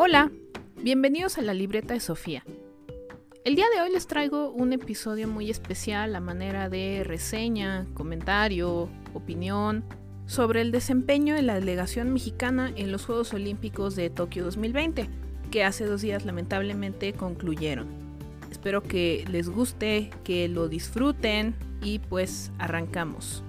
Hola, 0.00 0.30
bienvenidos 0.80 1.38
a 1.38 1.42
la 1.42 1.54
libreta 1.54 1.92
de 1.92 1.98
Sofía. 1.98 2.44
El 3.44 3.56
día 3.56 3.64
de 3.74 3.82
hoy 3.82 3.90
les 3.92 4.06
traigo 4.06 4.52
un 4.52 4.72
episodio 4.72 5.26
muy 5.26 5.50
especial 5.50 6.14
a 6.14 6.20
manera 6.20 6.68
de 6.68 7.02
reseña, 7.02 7.84
comentario, 7.94 8.88
opinión 9.12 9.82
sobre 10.24 10.60
el 10.60 10.70
desempeño 10.70 11.34
de 11.34 11.42
la 11.42 11.56
delegación 11.56 12.12
mexicana 12.12 12.72
en 12.76 12.92
los 12.92 13.06
Juegos 13.06 13.34
Olímpicos 13.34 13.96
de 13.96 14.08
Tokio 14.08 14.44
2020, 14.44 15.10
que 15.50 15.64
hace 15.64 15.84
dos 15.84 16.00
días 16.00 16.24
lamentablemente 16.24 17.12
concluyeron. 17.12 17.88
Espero 18.52 18.84
que 18.84 19.24
les 19.28 19.48
guste, 19.48 20.10
que 20.22 20.46
lo 20.46 20.68
disfruten 20.68 21.56
y 21.82 21.98
pues 21.98 22.52
arrancamos. 22.60 23.42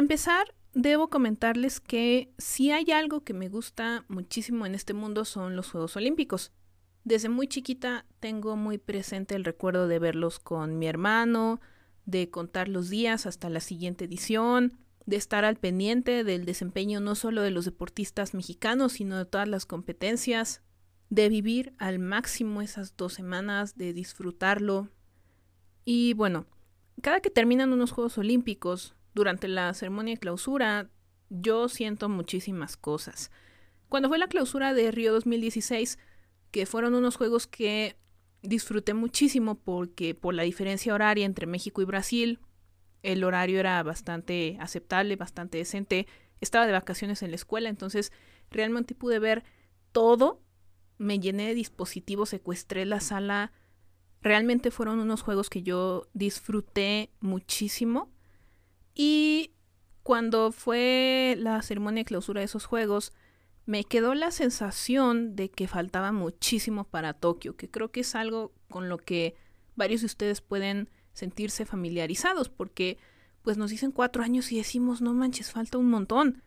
Para 0.00 0.06
empezar, 0.06 0.54
debo 0.72 1.10
comentarles 1.10 1.78
que 1.78 2.32
si 2.38 2.70
hay 2.70 2.90
algo 2.90 3.22
que 3.22 3.34
me 3.34 3.50
gusta 3.50 4.06
muchísimo 4.08 4.64
en 4.64 4.74
este 4.74 4.94
mundo 4.94 5.26
son 5.26 5.56
los 5.56 5.70
Juegos 5.70 5.94
Olímpicos. 5.94 6.52
Desde 7.04 7.28
muy 7.28 7.48
chiquita 7.48 8.06
tengo 8.18 8.56
muy 8.56 8.78
presente 8.78 9.34
el 9.34 9.44
recuerdo 9.44 9.88
de 9.88 9.98
verlos 9.98 10.38
con 10.38 10.78
mi 10.78 10.86
hermano, 10.86 11.60
de 12.06 12.30
contar 12.30 12.66
los 12.70 12.88
días 12.88 13.26
hasta 13.26 13.50
la 13.50 13.60
siguiente 13.60 14.06
edición, 14.06 14.78
de 15.04 15.16
estar 15.16 15.44
al 15.44 15.56
pendiente 15.56 16.24
del 16.24 16.46
desempeño 16.46 17.00
no 17.00 17.14
solo 17.14 17.42
de 17.42 17.50
los 17.50 17.66
deportistas 17.66 18.32
mexicanos, 18.32 18.92
sino 18.92 19.18
de 19.18 19.26
todas 19.26 19.48
las 19.48 19.66
competencias, 19.66 20.62
de 21.10 21.28
vivir 21.28 21.74
al 21.76 21.98
máximo 21.98 22.62
esas 22.62 22.96
dos 22.96 23.12
semanas, 23.12 23.76
de 23.76 23.92
disfrutarlo. 23.92 24.88
Y 25.84 26.14
bueno, 26.14 26.46
cada 27.02 27.20
que 27.20 27.28
terminan 27.28 27.74
unos 27.74 27.90
Juegos 27.92 28.16
Olímpicos, 28.16 28.96
durante 29.14 29.48
la 29.48 29.72
ceremonia 29.74 30.14
de 30.14 30.20
clausura, 30.20 30.88
yo 31.28 31.68
siento 31.68 32.08
muchísimas 32.08 32.76
cosas. 32.76 33.30
Cuando 33.88 34.08
fue 34.08 34.18
la 34.18 34.28
clausura 34.28 34.74
de 34.74 34.90
Río 34.90 35.12
2016, 35.12 35.98
que 36.50 36.66
fueron 36.66 36.94
unos 36.94 37.16
juegos 37.16 37.46
que 37.46 37.96
disfruté 38.42 38.94
muchísimo 38.94 39.56
porque 39.56 40.14
por 40.14 40.34
la 40.34 40.42
diferencia 40.42 40.94
horaria 40.94 41.26
entre 41.26 41.46
México 41.46 41.82
y 41.82 41.84
Brasil, 41.84 42.40
el 43.02 43.24
horario 43.24 43.60
era 43.60 43.82
bastante 43.82 44.56
aceptable, 44.60 45.16
bastante 45.16 45.58
decente. 45.58 46.06
Estaba 46.40 46.66
de 46.66 46.72
vacaciones 46.72 47.22
en 47.22 47.30
la 47.30 47.36
escuela, 47.36 47.68
entonces 47.68 48.12
realmente 48.50 48.94
pude 48.94 49.18
ver 49.18 49.44
todo. 49.92 50.42
Me 50.98 51.18
llené 51.18 51.48
de 51.48 51.54
dispositivos, 51.54 52.28
secuestré 52.28 52.84
la 52.84 53.00
sala. 53.00 53.52
Realmente 54.22 54.70
fueron 54.70 55.00
unos 55.00 55.22
juegos 55.22 55.48
que 55.48 55.62
yo 55.62 56.08
disfruté 56.12 57.10
muchísimo. 57.20 58.10
Y 58.94 59.52
cuando 60.02 60.52
fue 60.52 61.36
la 61.38 61.62
ceremonia 61.62 62.02
de 62.02 62.06
clausura 62.06 62.40
de 62.40 62.46
esos 62.46 62.66
juegos, 62.66 63.12
me 63.66 63.84
quedó 63.84 64.14
la 64.14 64.30
sensación 64.30 65.36
de 65.36 65.50
que 65.50 65.68
faltaba 65.68 66.12
muchísimo 66.12 66.84
para 66.84 67.12
Tokio, 67.12 67.56
que 67.56 67.70
creo 67.70 67.92
que 67.92 68.00
es 68.00 68.14
algo 68.14 68.52
con 68.68 68.88
lo 68.88 68.98
que 68.98 69.36
varios 69.76 70.00
de 70.00 70.06
ustedes 70.06 70.40
pueden 70.40 70.88
sentirse 71.12 71.66
familiarizados, 71.66 72.48
porque 72.48 72.98
pues 73.42 73.56
nos 73.56 73.70
dicen 73.70 73.92
cuatro 73.92 74.22
años 74.22 74.50
y 74.52 74.56
decimos, 74.56 75.00
no 75.00 75.14
manches, 75.14 75.52
falta 75.52 75.78
un 75.78 75.88
montón. 75.88 76.42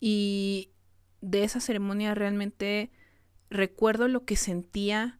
Y 0.00 0.70
de 1.20 1.44
esa 1.44 1.60
ceremonia 1.60 2.14
realmente 2.14 2.90
recuerdo 3.50 4.08
lo 4.08 4.24
que 4.24 4.36
sentía, 4.36 5.18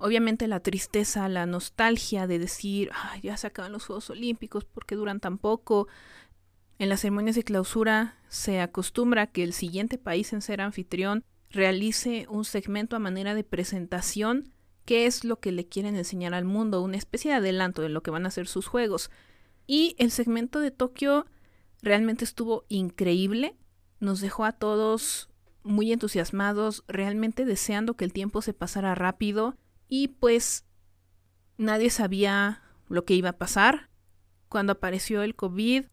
obviamente 0.00 0.48
la 0.48 0.60
tristeza, 0.60 1.28
la 1.28 1.46
nostalgia 1.46 2.26
de 2.26 2.38
decir, 2.38 2.90
ya 3.22 3.36
se 3.36 3.46
acaban 3.46 3.72
los 3.72 3.86
Juegos 3.86 4.10
Olímpicos, 4.10 4.64
porque 4.64 4.96
duran 4.96 5.20
tan 5.20 5.38
poco? 5.38 5.88
En 6.78 6.88
las 6.88 7.00
ceremonias 7.00 7.36
de 7.36 7.44
clausura 7.44 8.16
se 8.28 8.60
acostumbra 8.60 9.26
que 9.26 9.42
el 9.42 9.52
siguiente 9.52 9.98
país 9.98 10.32
en 10.32 10.42
ser 10.42 10.60
anfitrión 10.60 11.24
realice 11.50 12.26
un 12.28 12.44
segmento 12.44 12.96
a 12.96 13.00
manera 13.00 13.34
de 13.34 13.44
presentación 13.44 14.52
qué 14.84 15.06
es 15.06 15.24
lo 15.24 15.40
que 15.40 15.52
le 15.52 15.68
quieren 15.68 15.96
enseñar 15.96 16.34
al 16.34 16.44
mundo, 16.44 16.82
una 16.82 16.96
especie 16.96 17.30
de 17.30 17.36
adelanto 17.36 17.82
de 17.82 17.90
lo 17.90 18.02
que 18.02 18.10
van 18.10 18.26
a 18.26 18.30
ser 18.30 18.48
sus 18.48 18.66
juegos. 18.66 19.10
Y 19.66 19.94
el 19.98 20.10
segmento 20.10 20.58
de 20.58 20.70
Tokio 20.70 21.26
realmente 21.82 22.24
estuvo 22.24 22.64
increíble, 22.68 23.54
nos 24.00 24.20
dejó 24.20 24.44
a 24.44 24.52
todos 24.52 25.28
muy 25.62 25.92
entusiasmados, 25.92 26.84
realmente 26.88 27.44
deseando 27.44 27.94
que 27.94 28.04
el 28.04 28.12
tiempo 28.12 28.42
se 28.42 28.54
pasara 28.54 28.94
rápido 28.94 29.56
y 29.90 30.08
pues 30.08 30.64
nadie 31.58 31.90
sabía 31.90 32.62
lo 32.88 33.04
que 33.04 33.12
iba 33.12 33.28
a 33.28 33.38
pasar. 33.38 33.90
Cuando 34.48 34.72
apareció 34.72 35.22
el 35.22 35.36
COVID, 35.36 35.84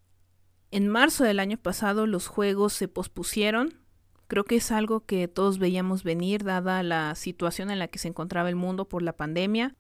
en 0.72 0.88
marzo 0.88 1.25
del 1.25 1.40
año 1.40 1.58
pasado 1.58 2.07
los 2.07 2.28
juegos 2.28 2.72
se 2.72 2.88
pospusieron 2.88 3.88
Creo 4.28 4.44
que 4.44 4.57
es 4.57 4.72
algo 4.72 5.06
que 5.06 5.28
todos 5.28 5.57
veíamos 5.57 6.03
venir 6.03 6.44
dada 6.44 6.84
la 6.84 7.16
situación 7.16 7.72
en 7.72 7.80
la 7.80 7.88
que 7.88 7.97
se 7.97 8.09
encontraba 8.09 8.50
el 8.50 8.56
mundo 8.56 8.86
por 8.86 9.02
la 9.02 9.13
pandemia. 9.13 9.75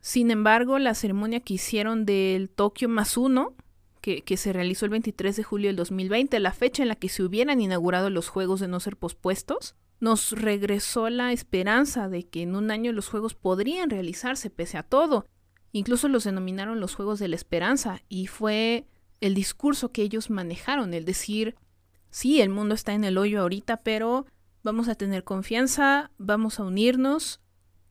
Sin 0.00 0.30
embargo, 0.30 0.78
la 0.78 0.94
ceremonia 0.94 1.40
que 1.40 1.54
hicieron 1.54 2.04
del 2.04 2.50
Tokio 2.50 2.90
más 2.90 3.16
uno, 3.16 3.54
que, 4.02 4.22
que, 4.22 4.36
se 4.36 4.52
realizó 4.52 4.84
el 4.84 4.90
23 4.90 5.36
de 5.36 5.42
julio 5.42 5.68
del 5.68 5.76
2020, 5.76 6.38
la 6.40 6.52
fecha 6.52 6.82
en 6.82 6.88
la 6.88 6.94
que 6.94 7.08
se 7.08 7.22
hubieran 7.22 7.60
inaugurado 7.60 8.10
los 8.10 8.28
Juegos 8.28 8.60
de 8.60 8.68
no 8.68 8.80
ser 8.80 8.96
pospuestos, 8.96 9.74
nos 10.00 10.32
regresó 10.32 11.10
la 11.10 11.32
esperanza 11.32 12.08
de 12.08 12.26
que 12.26 12.42
en 12.42 12.56
un 12.56 12.70
año 12.70 12.92
los 12.92 13.08
Juegos 13.08 13.34
podrían 13.34 13.90
realizarse 13.90 14.50
pese 14.50 14.78
a 14.78 14.82
todo. 14.82 15.26
Incluso 15.72 16.08
los 16.08 16.24
denominaron 16.24 16.80
los 16.80 16.94
Juegos 16.94 17.18
de 17.18 17.28
la 17.28 17.36
Esperanza 17.36 18.02
y 18.08 18.26
fue 18.26 18.86
el 19.20 19.34
discurso 19.34 19.92
que 19.92 20.02
ellos 20.02 20.30
manejaron, 20.30 20.94
el 20.94 21.04
decir, 21.04 21.54
sí, 22.10 22.40
el 22.40 22.48
mundo 22.48 22.74
está 22.74 22.94
en 22.94 23.04
el 23.04 23.18
hoyo 23.18 23.42
ahorita, 23.42 23.78
pero 23.78 24.26
vamos 24.62 24.88
a 24.88 24.94
tener 24.94 25.22
confianza, 25.22 26.10
vamos 26.16 26.58
a 26.58 26.64
unirnos 26.64 27.40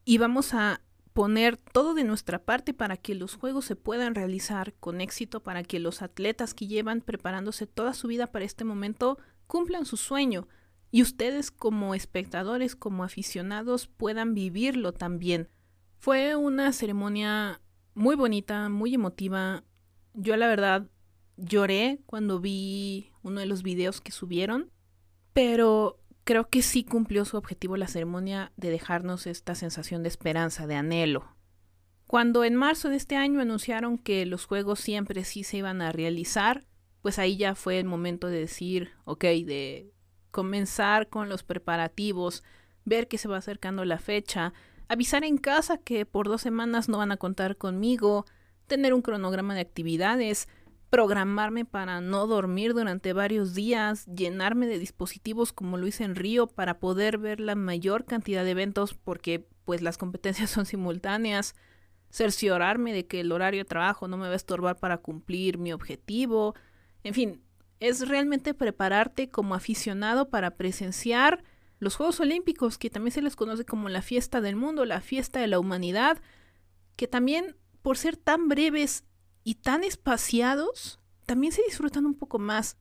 y 0.04 0.18
vamos 0.18 0.56
a 0.56 0.82
poner 1.14 1.58
todo 1.58 1.94
de 1.94 2.04
nuestra 2.04 2.40
parte 2.40 2.74
para 2.74 2.98
que 2.98 3.14
los 3.14 3.36
juegos 3.36 3.66
se 3.66 3.76
puedan 3.76 4.16
realizar 4.16 4.74
con 4.80 5.02
éxito, 5.02 5.44
para 5.44 5.64
que 5.64 5.80
los 5.80 6.02
atletas 6.02 6.56
que 6.56 6.68
llevan 6.68 7.02
preparándose 7.02 7.68
toda 7.68 7.94
su 7.94 8.08
vida 8.08 8.28
para 8.28 8.46
este 8.46 8.64
momento 8.64 9.20
cumplan 9.46 9.86
su 9.86 9.98
sueño 9.98 10.48
y 10.92 11.02
ustedes 11.02 11.52
como 11.52 11.96
espectadores, 11.96 12.76
como 12.76 13.04
aficionados 13.04 13.88
puedan 13.88 14.34
vivirlo 14.34 14.94
también. 14.94 15.50
Fue 15.98 16.36
una 16.36 16.72
ceremonia 16.74 17.62
muy 17.94 18.16
bonita, 18.16 18.70
muy 18.70 18.96
emotiva. 18.96 19.64
Yo 20.14 20.36
la 20.38 20.48
verdad 20.48 20.88
lloré 21.38 22.00
cuando 22.06 22.40
vi 22.40 23.12
uno 23.22 23.40
de 23.40 23.46
los 23.46 23.64
videos 23.64 24.02
que 24.02 24.12
subieron, 24.12 24.72
pero 25.34 26.00
creo 26.24 26.50
que 26.50 26.62
sí 26.62 26.84
cumplió 26.84 27.26
su 27.26 27.38
objetivo 27.38 27.78
la 27.78 27.88
ceremonia 27.88 28.52
de 28.56 28.70
dejarnos 28.70 29.28
esta 29.28 29.56
sensación 29.56 30.04
de 30.04 30.10
esperanza, 30.10 30.68
de 30.68 30.76
anhelo. 30.76 31.36
Cuando 32.08 32.44
en 32.44 32.56
marzo 32.56 32.90
de 32.90 32.96
este 32.96 33.16
año 33.16 33.40
anunciaron 33.40 33.98
que 33.98 34.26
los 34.26 34.46
juegos 34.46 34.80
siempre 34.80 35.24
sí 35.24 35.44
se 35.44 35.58
iban 35.58 35.82
a 35.82 35.92
realizar, 35.92 36.66
pues 37.02 37.20
ahí 37.20 37.38
ya 37.38 37.56
fue 37.56 37.80
el 37.80 37.86
momento 37.86 38.28
de 38.28 38.40
decir, 38.40 38.92
ok, 39.06 39.24
de 39.24 39.94
comenzar 40.32 41.10
con 41.10 41.30
los 41.30 41.44
preparativos, 41.44 42.44
ver 42.86 43.08
que 43.08 43.18
se 43.18 43.28
va 43.28 43.38
acercando 43.38 43.86
la 43.86 43.98
fecha, 43.98 44.54
avisar 44.88 45.24
en 45.24 45.38
casa 45.38 45.78
que 45.78 46.06
por 46.06 46.28
dos 46.28 46.42
semanas 46.42 46.90
no 46.90 46.98
van 46.98 47.12
a 47.12 47.18
contar 47.18 47.58
conmigo, 47.58 48.26
tener 48.68 48.94
un 48.94 49.02
cronograma 49.02 49.56
de 49.56 49.62
actividades, 49.62 50.48
programarme 50.90 51.66
para 51.66 52.02
no 52.02 52.26
dormir 52.26 52.74
durante 52.74 53.14
varios 53.14 53.54
días, 53.54 54.06
llenarme 54.08 54.66
de 54.66 54.80
dispositivos 54.80 55.54
como 55.54 55.78
lo 55.78 55.88
hice 55.88 56.04
en 56.04 56.16
Río 56.16 56.48
para 56.48 56.80
poder 56.80 57.18
ver 57.18 57.40
la 57.40 57.56
mayor 57.56 58.06
cantidad 58.06 58.44
de 58.44 58.52
eventos 58.52 58.96
porque 58.96 59.48
pues 59.66 59.82
las 59.82 59.98
competencias 59.98 60.50
son 60.50 60.66
simultáneas, 60.66 61.56
cerciorarme 62.10 62.92
de 62.94 63.06
que 63.06 63.20
el 63.20 63.32
horario 63.32 63.62
de 63.62 63.70
trabajo 63.70 64.08
no 64.08 64.18
me 64.18 64.28
va 64.28 64.34
a 64.34 64.36
estorbar 64.36 64.80
para 64.80 64.98
cumplir 64.98 65.60
mi 65.60 65.72
objetivo, 65.72 66.56
en 67.04 67.14
fin, 67.14 67.44
es 67.80 68.08
realmente 68.08 68.54
prepararte 68.54 69.30
como 69.30 69.56
aficionado 69.56 70.30
para 70.30 70.52
presenciar 70.52 71.44
los 71.80 71.96
Juegos 71.96 72.20
Olímpicos, 72.20 72.78
que 72.78 72.90
también 72.90 73.14
se 73.14 73.22
les 73.22 73.36
conoce 73.36 73.64
como 73.64 73.88
la 73.88 74.02
fiesta 74.02 74.42
del 74.42 74.56
mundo, 74.56 74.84
la 74.86 75.02
fiesta 75.02 75.40
de 75.40 75.48
la 75.48 75.60
humanidad, 75.60 76.22
que 76.98 77.08
también 77.08 77.56
por 77.82 77.98
ser 77.98 78.18
tan 78.18 78.50
breves 78.50 79.06
y 79.44 79.56
tan 79.56 79.84
espaciados, 79.84 81.00
también 81.26 81.54
se 81.54 81.64
disfrutan 81.64 82.06
un 82.06 82.16
poco 82.16 82.38
más. 82.38 82.78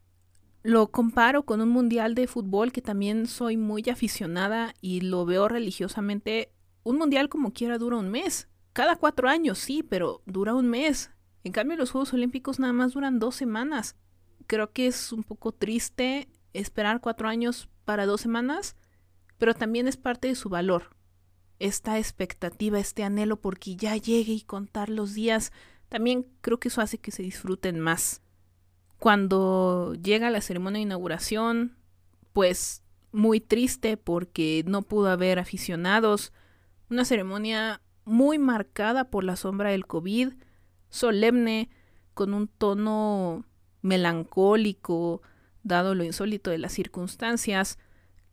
Lo 0.62 0.91
comparo 0.91 1.44
con 1.44 1.61
un 1.61 1.69
mundial 1.69 2.15
de 2.15 2.27
fútbol 2.27 2.73
que 2.73 2.83
también 2.83 3.27
soy 3.27 3.56
muy 3.56 3.85
aficionada 3.89 4.75
y 4.81 5.03
lo 5.03 5.25
veo 5.25 5.47
religiosamente. 5.47 6.53
Un 6.83 6.99
mundial 6.99 7.29
como 7.29 7.53
quiera 7.53 7.79
dura 7.79 7.97
un 7.97 8.11
mes. 8.11 8.49
Cada 8.73 8.97
cuatro 8.97 9.29
años, 9.29 9.59
sí, 9.59 9.85
pero 9.85 10.23
dura 10.27 10.55
un 10.55 10.69
mes. 10.69 11.11
En 11.44 11.53
cambio, 11.53 11.77
los 11.77 11.93
Juegos 11.93 12.12
Olímpicos 12.12 12.59
nada 12.59 12.73
más 12.73 12.94
duran 12.94 13.21
dos 13.21 13.37
semanas. 13.37 13.97
Creo 14.46 14.73
que 14.73 14.87
es 14.87 15.12
un 15.12 15.25
poco 15.25 15.52
triste 15.52 16.29
esperar 16.52 17.00
cuatro 17.00 17.29
años 17.29 17.69
para 17.85 18.06
dos 18.06 18.20
semanas, 18.20 18.76
pero 19.38 19.55
también 19.55 19.88
es 19.88 19.96
parte 19.96 20.29
de 20.29 20.35
su 20.35 20.49
valor. 20.49 20.96
esta 21.61 21.99
expectativa, 21.99 22.79
este 22.79 23.02
anhelo 23.02 23.40
porque 23.40 23.75
ya 23.75 23.96
llegue 23.96 24.32
y 24.32 24.43
contar 24.43 24.88
los 24.90 25.14
días, 25.14 25.52
también 25.88 26.25
creo 26.40 26.61
que 26.61 26.69
eso 26.69 26.81
hace 26.81 26.99
que 26.99 27.11
se 27.11 27.25
disfruten 27.25 27.81
más. 27.81 28.23
Cuando 28.99 29.94
llega 29.94 30.31
la 30.31 30.41
ceremonia 30.41 30.79
de 30.79 30.82
inauguración, 30.84 31.76
pues 32.32 32.84
muy 33.11 33.41
triste 33.41 33.96
porque 33.96 34.62
no 34.67 34.82
pudo 34.82 35.08
haber 35.08 35.38
aficionados, 35.38 36.32
una 36.91 37.05
ceremonia 37.05 37.81
muy 38.05 38.38
marcada 38.38 39.11
por 39.11 39.25
la 39.25 39.37
sombra 39.37 39.70
del 39.70 39.87
COVID, 39.87 40.34
solemne, 40.91 41.70
con 42.14 42.34
un 42.34 42.49
tono 42.49 43.44
melancólico, 43.83 45.23
dado 45.63 45.95
lo 45.95 46.05
insólito 46.05 46.51
de 46.51 46.59
las 46.59 46.73
circunstancias, 46.73 47.79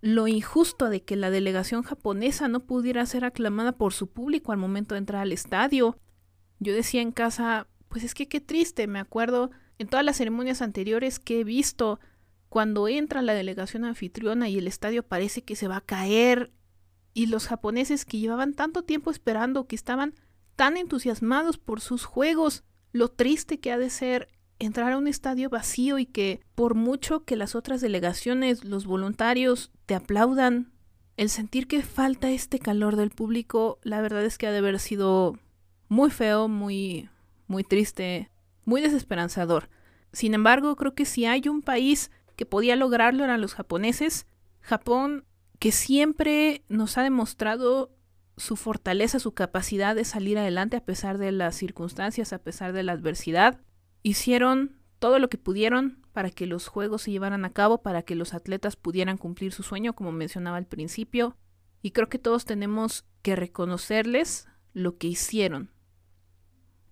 lo 0.02 0.28
injusto 0.28 0.90
de 0.90 1.04
que 1.04 1.16
la 1.16 1.30
delegación 1.30 1.84
japonesa 1.84 2.48
no 2.48 2.62
pudiera 2.62 3.06
ser 3.06 3.26
aclamada 3.26 3.72
por 3.72 3.94
su 3.94 4.08
público 4.08 4.52
al 4.52 4.58
momento 4.58 4.96
de 4.96 5.00
entrar 5.00 5.22
al 5.22 5.32
estadio. 5.32 5.98
Yo 6.60 6.74
decía 6.74 7.02
en 7.02 7.12
casa, 7.12 7.68
pues 7.90 8.04
es 8.04 8.14
que 8.14 8.28
qué 8.28 8.40
triste, 8.40 8.88
me 8.88 9.00
acuerdo 9.00 9.52
en 9.78 9.88
todas 9.88 10.06
las 10.06 10.18
ceremonias 10.18 10.62
anteriores 10.62 11.20
que 11.20 11.40
he 11.40 11.44
visto, 11.44 12.00
cuando 12.50 12.88
entra 12.88 13.22
la 13.22 13.34
delegación 13.34 13.84
anfitriona 13.84 14.48
y 14.48 14.58
el 14.58 14.68
estadio 14.68 15.04
parece 15.04 15.44
que 15.44 15.56
se 15.56 15.68
va 15.68 15.78
a 15.78 15.82
caer, 15.82 16.52
y 17.14 17.28
los 17.28 17.48
japoneses 17.48 18.06
que 18.06 18.20
llevaban 18.20 18.54
tanto 18.54 18.84
tiempo 18.84 19.10
esperando, 19.10 19.68
que 19.68 19.76
estaban 19.76 20.14
tan 20.56 20.78
entusiasmados 20.78 21.58
por 21.58 21.82
sus 21.82 22.06
juegos, 22.06 22.64
lo 22.92 23.10
triste 23.10 23.60
que 23.60 23.72
ha 23.72 23.78
de 23.78 23.90
ser 23.90 24.30
entrar 24.60 24.92
a 24.92 24.98
un 24.98 25.07
estadio 25.07 25.50
vacío 25.50 26.00
y 26.00 26.06
que 26.06 26.42
por 26.56 26.75
mucho 26.75 27.24
que 27.25 27.36
las 27.36 27.56
otras 27.56 27.81
delegaciones, 27.81 28.63
los 28.63 28.86
voluntarios 28.86 29.72
te 29.86 29.96
aplaudan, 29.96 30.72
el 31.18 31.30
sentir 31.30 31.68
que 31.68 31.81
falta 31.81 32.30
este 32.30 32.60
calor 32.60 32.96
del 32.96 33.10
público, 33.10 33.80
la 33.84 34.02
verdad 34.02 34.25
es 34.25 34.38
que 34.38 34.48
ha 34.48 34.52
de 34.52 34.57
haber 34.57 34.80
sido 34.80 35.38
muy 35.88 36.10
feo, 36.10 36.48
muy 36.48 37.10
muy 37.48 37.63
triste, 37.63 38.31
muy 38.66 38.81
desesperanzador. 38.81 39.69
Sin 40.12 40.34
embargo, 40.34 40.75
creo 40.75 40.96
que 40.96 41.06
si 41.06 41.25
hay 41.25 41.48
un 41.48 41.62
país 41.62 42.12
que 42.36 42.46
podía 42.46 42.75
lograrlo 42.75 43.24
eran 43.24 43.42
los 43.42 43.54
japoneses. 43.54 44.28
Japón, 44.62 45.25
que 45.60 45.72
siempre 45.72 46.63
nos 46.68 46.98
ha 46.98 47.04
demostrado 47.04 47.92
su 48.38 48.56
fortaleza, 48.56 49.19
su 49.19 49.34
capacidad 49.34 49.96
de 49.96 50.04
salir 50.04 50.38
adelante 50.38 50.78
a 50.78 50.84
pesar 50.84 51.18
de 51.18 51.31
las 51.31 51.56
circunstancias, 51.56 52.34
a 52.34 52.40
pesar 52.40 52.74
de 52.74 52.84
la 52.84 52.94
adversidad. 52.94 53.62
Hicieron 54.06 54.78
todo 55.00 55.18
lo 55.18 55.30
que 55.30 55.38
pudieron 55.38 56.06
para 56.13 56.30
que 56.30 56.46
los 56.46 56.68
juegos 56.68 57.02
se 57.02 57.12
llevaran 57.12 57.44
a 57.44 57.54
cabo, 57.54 57.81
para 57.81 58.04
que 58.04 58.16
los 58.16 58.34
atletas 58.34 58.75
pudieran 58.75 59.18
cumplir 59.18 59.52
su 59.52 59.63
sueño, 59.63 59.94
como 59.94 60.12
mencionaba 60.12 60.57
al 60.57 60.68
principio. 60.68 61.38
Y 61.81 61.92
creo 61.92 62.07
que 62.07 62.19
todos 62.19 62.46
tenemos 62.46 63.06
que 63.22 63.36
reconocerles 63.36 64.48
lo 64.74 64.98
que 64.98 65.07
hicieron, 65.07 65.72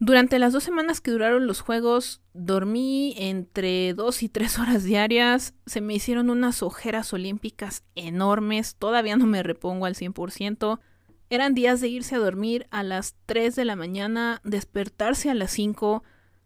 durante 0.05 0.37
las 0.37 0.51
dos 0.51 0.65
semanas 0.65 0.99
que 0.99 1.11
duraron 1.11 1.47
los 1.47 1.61
juegos, 1.61 2.21
dormí 2.33 3.15
entre 3.17 3.93
dos 3.93 4.21
y 4.21 4.27
tres 4.27 4.59
horas 4.59 4.83
diarias. 4.83 5.53
Se 5.65 5.79
me 5.79 5.93
hicieron 5.93 6.29
unas 6.29 6.61
ojeras 6.61 7.13
olímpicas 7.13 7.85
enormes. 7.95 8.75
Todavía 8.75 9.15
no 9.15 9.25
me 9.27 9.43
repongo 9.43 9.85
al 9.85 9.95
100%. 9.95 10.81
Eran 11.29 11.53
días 11.53 11.79
de 11.79 11.87
irse 11.87 12.15
a 12.15 12.19
dormir 12.19 12.67
a 12.69 12.83
las 12.83 13.15
3 13.27 13.55
de 13.55 13.63
la 13.63 13.77
mañana, 13.77 14.41
despertarse 14.43 15.29
a 15.29 15.35
las 15.35 15.51
5, 15.51 16.03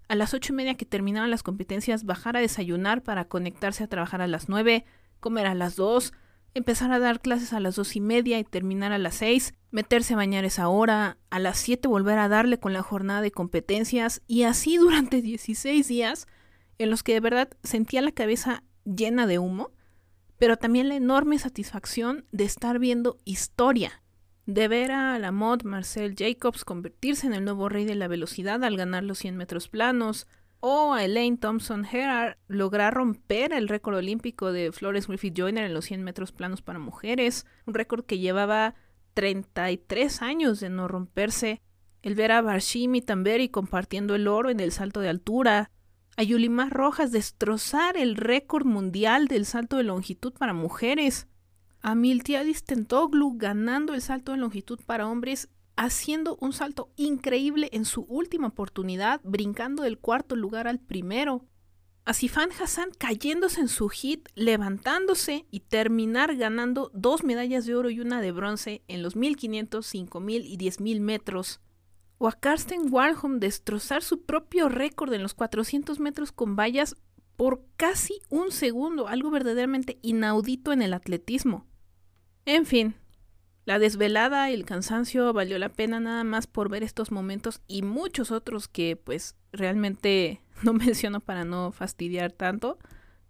a 0.07 0.15
las 0.15 0.33
ocho 0.33 0.54
y 0.54 0.56
media 0.56 0.75
que 0.75 0.86
terminaban 0.86 1.31
las 1.31 1.44
competencias, 1.44 2.06
bajar 2.06 2.38
a 2.38 2.42
desayunar 2.42 3.04
para 3.04 3.25
conectarse 3.25 3.83
a 3.83 3.88
trabajar 3.88 4.21
a 4.21 4.27
las 4.27 4.50
9, 4.50 4.86
comer 5.19 5.48
a 5.48 5.56
las 5.56 5.75
2, 5.75 6.13
empezar 6.57 6.92
a 6.92 7.00
dar 7.00 7.21
clases 7.21 7.54
a 7.54 7.59
las 7.59 7.75
dos 7.75 7.95
y 7.95 8.01
media 8.01 8.39
y 8.39 8.44
terminar 8.44 8.92
a 8.92 8.98
las 8.98 9.15
seis, 9.15 9.54
meterse 9.71 10.13
a 10.13 10.18
bañar 10.18 10.44
esa 10.44 10.68
hora, 10.68 11.18
a 11.30 11.39
las 11.39 11.57
siete 11.57 11.88
volver 11.88 12.18
a 12.18 12.30
darle 12.30 12.59
con 12.59 12.74
la 12.74 12.81
jornada 12.81 13.21
de 13.21 13.31
competencias 13.31 14.21
y 14.27 14.44
así 14.44 14.77
durante 14.77 15.21
16 15.21 15.88
días 15.88 16.27
en 16.80 16.89
los 16.89 17.04
que 17.04 17.13
de 17.13 17.19
verdad 17.19 17.50
sentía 17.63 18.01
la 18.01 18.12
cabeza 18.12 18.63
llena 18.86 19.27
de 19.27 19.39
humo, 19.39 19.71
pero 20.38 20.57
también 20.57 20.89
la 20.89 20.95
enorme 20.95 21.39
satisfacción 21.39 22.25
de 22.31 22.45
estar 22.45 22.80
viendo 22.80 23.18
historia, 23.25 24.04
de 24.47 24.69
ver 24.69 24.91
a 24.91 25.19
la 25.19 25.31
mod 25.31 25.63
Marcel 25.63 26.15
Jacobs 26.17 26.63
convertirse 26.63 27.27
en 27.27 27.33
el 27.33 27.44
nuevo 27.44 27.67
rey 27.67 27.85
de 27.85 27.95
la 27.95 28.07
velocidad 28.07 28.63
al 28.63 28.77
ganar 28.77 29.03
los 29.03 29.19
100 29.19 29.35
metros 29.35 29.67
planos, 29.67 30.25
o 30.61 30.94
a 30.94 31.03
Elaine 31.03 31.38
Thompson 31.38 31.85
Herard 31.85 32.38
lograr 32.47 32.94
romper 32.94 33.53
el 33.53 33.67
récord 33.67 33.97
olímpico 33.97 34.51
de 34.51 34.71
Flores 34.71 35.07
Griffith 35.07 35.38
Joyner 35.38 35.65
en 35.65 35.73
los 35.73 35.85
100 35.85 36.01
metros 36.01 36.31
planos 36.31 36.61
para 36.61 36.79
mujeres, 36.79 37.45
un 37.65 37.73
récord 37.73 38.05
que 38.05 38.19
llevaba 38.19 38.73
33 39.13 40.21
años 40.21 40.61
de 40.61 40.69
no 40.69 40.88
romperse. 40.88 41.61
El 42.01 42.15
ver 42.15 42.31
a 42.31 42.41
Barshimi 42.41 43.01
Tamberi 43.01 43.49
compartiendo 43.49 44.15
el 44.15 44.27
oro 44.27 44.49
en 44.49 44.61
el 44.61 44.71
salto 44.71 45.01
de 45.01 45.09
altura. 45.09 45.71
A 46.15 46.23
Yulimar 46.23 46.71
Rojas 46.71 47.11
destrozar 47.11 47.97
el 47.97 48.15
récord 48.15 48.65
mundial 48.65 49.27
del 49.27 49.45
salto 49.45 49.75
de 49.75 49.83
longitud 49.83 50.33
para 50.33 50.53
mujeres. 50.53 51.27
A 51.87 51.95
Miltiadis 51.95 52.65
Tentoglu 52.65 53.37
ganando 53.37 53.93
el 53.93 54.01
salto 54.01 54.33
de 54.33 54.39
longitud 54.39 54.77
para 54.85 55.07
hombres 55.07 55.47
haciendo 55.77 56.37
un 56.41 56.51
salto 56.51 56.91
increíble 56.97 57.69
en 57.71 57.85
su 57.85 58.01
última 58.09 58.47
oportunidad, 58.47 59.21
brincando 59.23 59.83
del 59.83 59.97
cuarto 59.97 60.35
lugar 60.35 60.67
al 60.67 60.79
primero. 60.79 61.45
A 62.03 62.13
Sifan 62.13 62.49
Hassan 62.51 62.89
cayéndose 62.97 63.61
en 63.61 63.69
su 63.69 63.87
hit, 63.87 64.27
levantándose 64.35 65.45
y 65.49 65.61
terminar 65.61 66.35
ganando 66.35 66.91
dos 66.93 67.23
medallas 67.23 67.65
de 67.65 67.75
oro 67.75 67.89
y 67.89 68.01
una 68.01 68.19
de 68.19 68.33
bronce 68.33 68.83
en 68.89 69.01
los 69.01 69.15
1500, 69.15 69.85
5000 69.85 70.45
y 70.45 70.57
10000 70.57 70.99
metros. 70.99 71.61
O 72.17 72.27
a 72.27 72.33
Karsten 72.33 72.91
Warholm 72.91 73.39
destrozar 73.39 74.03
su 74.03 74.23
propio 74.23 74.67
récord 74.67 75.13
en 75.13 75.23
los 75.23 75.33
400 75.33 76.01
metros 76.01 76.33
con 76.33 76.57
vallas 76.57 76.97
por 77.37 77.63
casi 77.77 78.19
un 78.29 78.51
segundo, 78.51 79.07
algo 79.07 79.31
verdaderamente 79.31 79.99
inaudito 80.01 80.73
en 80.73 80.81
el 80.81 80.93
atletismo. 80.93 81.65
En 82.47 82.65
fin, 82.65 82.95
la 83.65 83.77
desvelada 83.77 84.49
y 84.49 84.53
el 84.53 84.63
cansancio 84.63 85.33
valió 85.33 85.59
la 85.59 85.67
pena 85.67 85.99
nada 85.99 86.23
más 86.23 86.47
por 86.47 86.69
ver 86.69 86.81
estos 86.81 87.11
momentos 87.11 87.59
y 87.67 87.81
muchos 87.81 88.31
otros 88.31 88.69
que 88.69 88.95
pues 88.95 89.35
realmente 89.51 90.39
no 90.63 90.71
menciono 90.71 91.19
para 91.19 91.44
no 91.44 91.73
fastidiar 91.73 92.31
tanto. 92.31 92.79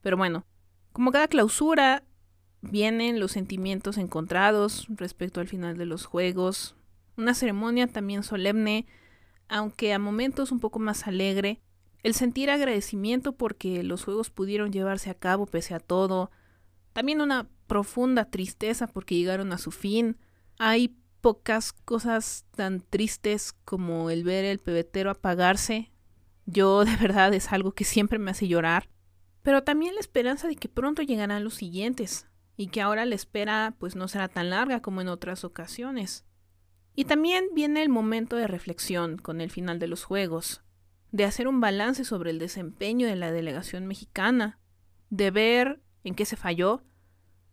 Pero 0.02 0.18
bueno, 0.18 0.46
como 0.94 1.12
cada 1.12 1.28
clausura 1.28 2.04
vienen 2.62 3.20
los 3.20 3.32
sentimientos 3.32 3.98
encontrados 3.98 4.86
respecto 4.90 5.42
al 5.42 5.48
final 5.48 5.80
de 5.80 5.88
los 5.88 6.06
juegos. 6.06 6.76
Una 7.18 7.34
ceremonia 7.34 7.88
también 7.88 8.22
solemne, 8.22 8.86
aunque 9.50 9.94
a 9.94 9.98
momentos 9.98 10.52
un 10.52 10.60
poco 10.60 10.78
más 10.78 11.08
alegre. 11.08 11.60
El 12.04 12.14
sentir 12.14 12.52
agradecimiento 12.52 13.32
porque 13.32 13.82
los 13.82 14.04
juegos 14.04 14.30
pudieron 14.30 14.72
llevarse 14.72 15.10
a 15.10 15.16
cabo 15.16 15.48
pese 15.48 15.74
a 15.74 15.80
todo. 15.80 16.30
También 16.98 17.22
una 17.22 17.48
profunda 17.68 18.26
tristeza 18.26 18.88
porque 18.88 19.14
llegaron 19.14 19.54
a 19.54 19.60
su 19.60 19.70
fin 19.70 20.18
hay 20.58 20.98
pocas 21.22 21.72
cosas 21.72 22.48
tan 22.56 22.82
tristes 22.82 23.54
como 23.66 24.10
el 24.10 24.24
ver 24.24 24.46
el 24.46 24.58
pebetero 24.58 25.12
apagarse. 25.12 25.92
Yo 26.48 26.86
de 26.86 26.96
verdad 26.96 27.32
es 27.36 27.54
algo 27.54 27.74
que 27.74 27.84
siempre 27.84 28.18
me 28.18 28.32
hace 28.32 28.48
llorar. 28.48 28.90
Pero 29.44 29.62
también 29.62 29.94
la 29.94 30.00
esperanza 30.00 30.48
de 30.48 30.56
que 30.56 30.70
pronto 30.70 31.04
llegarán 31.04 31.44
los 31.44 31.54
siguientes 31.54 32.26
y 32.56 32.70
que 32.70 32.82
ahora 32.82 33.06
la 33.06 33.14
espera 33.14 33.76
pues 33.78 33.96
no 33.96 34.08
será 34.08 34.28
tan 34.28 34.50
larga 34.50 34.82
como 34.82 35.00
en 35.02 35.10
otras 35.10 35.44
ocasiones. 35.44 36.26
Y 36.96 37.06
también 37.06 37.46
viene 37.54 37.84
el 37.84 37.90
momento 37.90 38.38
de 38.38 38.48
reflexión 38.48 39.20
con 39.20 39.40
el 39.40 39.52
final 39.52 39.78
de 39.78 39.88
los 39.88 40.04
Juegos, 40.04 40.64
de 41.12 41.26
hacer 41.26 41.48
un 41.48 41.62
balance 41.62 42.04
sobre 42.06 42.32
el 42.32 42.40
desempeño 42.40 43.06
de 43.06 43.18
la 43.18 43.32
delegación 43.32 43.86
mexicana, 43.86 44.58
de 45.12 45.30
ver 45.30 45.80
en 46.08 46.16
qué 46.16 46.26
se 46.26 46.36
falló, 46.36 46.82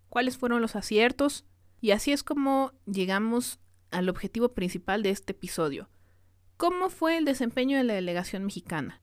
cuáles 0.09 0.39
fueron 0.39 0.63
los 0.63 0.77
aciertos 0.77 1.45
y 1.81 1.91
así 1.91 2.13
es 2.13 2.23
como 2.23 2.73
llegamos 2.87 3.59
al 3.91 4.09
objetivo 4.09 4.55
principal 4.55 5.03
de 5.03 5.11
este 5.11 5.33
episodio. 5.33 5.89
¿Cómo 6.57 6.89
fue 6.89 7.19
el 7.19 7.25
desempeño 7.25 7.77
de 7.77 7.85
la 7.85 7.95
delegación 7.95 8.45
mexicana? 8.45 9.03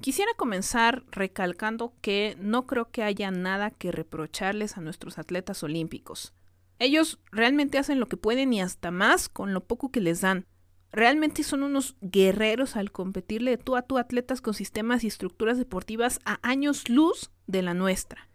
Quisiera 0.00 0.32
comenzar 0.36 1.04
recalcando 1.10 1.94
que 2.02 2.36
no 2.38 2.66
creo 2.66 2.90
que 2.90 3.02
haya 3.02 3.30
nada 3.30 3.70
que 3.70 3.90
reprocharles 3.90 4.76
a 4.76 4.80
nuestros 4.80 5.18
atletas 5.18 5.62
olímpicos. 5.62 6.34
Ellos 6.78 7.20
realmente 7.30 7.78
hacen 7.78 8.00
lo 8.00 8.06
que 8.06 8.16
pueden 8.16 8.52
y 8.52 8.60
hasta 8.60 8.90
más 8.90 9.28
con 9.28 9.54
lo 9.54 9.64
poco 9.64 9.90
que 9.90 10.00
les 10.00 10.20
dan. 10.20 10.46
Realmente 10.92 11.42
son 11.42 11.62
unos 11.62 11.96
guerreros 12.00 12.76
al 12.76 12.92
competirle 12.92 13.52
de 13.52 13.58
tú 13.58 13.76
a 13.76 13.82
tú 13.82 13.98
atletas 13.98 14.40
con 14.40 14.54
sistemas 14.54 15.04
y 15.04 15.06
estructuras 15.06 15.58
deportivas 15.58 16.20
a 16.24 16.38
años 16.42 16.88
luz 16.88 17.30
de 17.46 17.62
la 17.62 17.74
nuestra. 17.74 18.28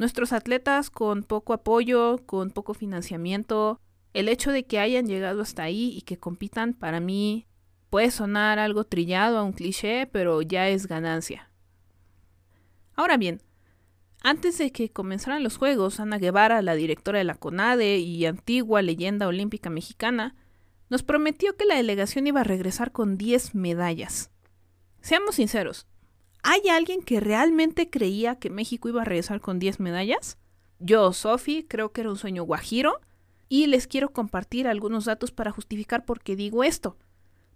Nuestros 0.00 0.32
atletas 0.32 0.88
con 0.88 1.24
poco 1.24 1.52
apoyo, 1.52 2.24
con 2.24 2.52
poco 2.52 2.72
financiamiento, 2.72 3.82
el 4.14 4.30
hecho 4.30 4.50
de 4.50 4.64
que 4.64 4.78
hayan 4.78 5.06
llegado 5.06 5.42
hasta 5.42 5.62
ahí 5.62 5.92
y 5.94 6.00
que 6.00 6.16
compitan 6.16 6.72
para 6.72 7.00
mí 7.00 7.46
puede 7.90 8.10
sonar 8.10 8.58
algo 8.58 8.84
trillado 8.84 9.36
a 9.36 9.42
un 9.42 9.52
cliché, 9.52 10.06
pero 10.06 10.40
ya 10.40 10.70
es 10.70 10.86
ganancia. 10.86 11.50
Ahora 12.94 13.18
bien, 13.18 13.42
Antes 14.22 14.56
de 14.56 14.72
que 14.72 14.90
comenzaran 14.90 15.42
los 15.42 15.58
Juegos, 15.58 16.00
Ana 16.00 16.16
Guevara, 16.16 16.62
la 16.62 16.74
directora 16.76 17.18
de 17.18 17.24
la 17.24 17.34
CONADE 17.34 17.98
y 17.98 18.24
antigua 18.24 18.80
leyenda 18.80 19.28
olímpica 19.28 19.68
mexicana, 19.68 20.34
nos 20.88 21.02
prometió 21.02 21.58
que 21.58 21.66
la 21.66 21.76
delegación 21.76 22.26
iba 22.26 22.40
a 22.40 22.44
regresar 22.44 22.90
con 22.90 23.18
10 23.18 23.54
medallas. 23.54 24.30
Seamos 25.02 25.34
sinceros, 25.34 25.86
¿hay 26.42 26.68
alguien 26.68 27.02
que 27.02 27.20
realmente 27.20 27.90
creía 27.90 28.36
que 28.36 28.50
México 28.50 28.88
iba 28.88 29.02
a 29.02 29.04
regresar 29.04 29.40
con 29.40 29.58
10 29.58 29.80
medallas? 29.80 30.38
Yo, 30.78 31.12
Sofi, 31.12 31.64
creo 31.64 31.92
que 31.92 32.00
era 32.00 32.10
un 32.10 32.16
sueño 32.16 32.44
guajiro 32.44 33.00
y 33.48 33.66
les 33.66 33.86
quiero 33.86 34.10
compartir 34.10 34.66
algunos 34.66 35.04
datos 35.04 35.30
para 35.32 35.50
justificar 35.50 36.04
por 36.04 36.20
qué 36.20 36.36
digo 36.36 36.64
esto. 36.64 36.96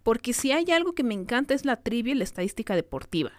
Porque 0.03 0.35
si 0.35 0.53
hay 0.53 0.71
algo 0.71 0.95
que 0.95 1.05
me 1.05 1.15
encanta 1.15 1.55
es 1.55 1.65
la 1.65 1.77
trivia 1.77 2.13
y 2.13 2.17
la 2.17 2.25
estadística 2.25 2.75
deportiva. 2.75 3.33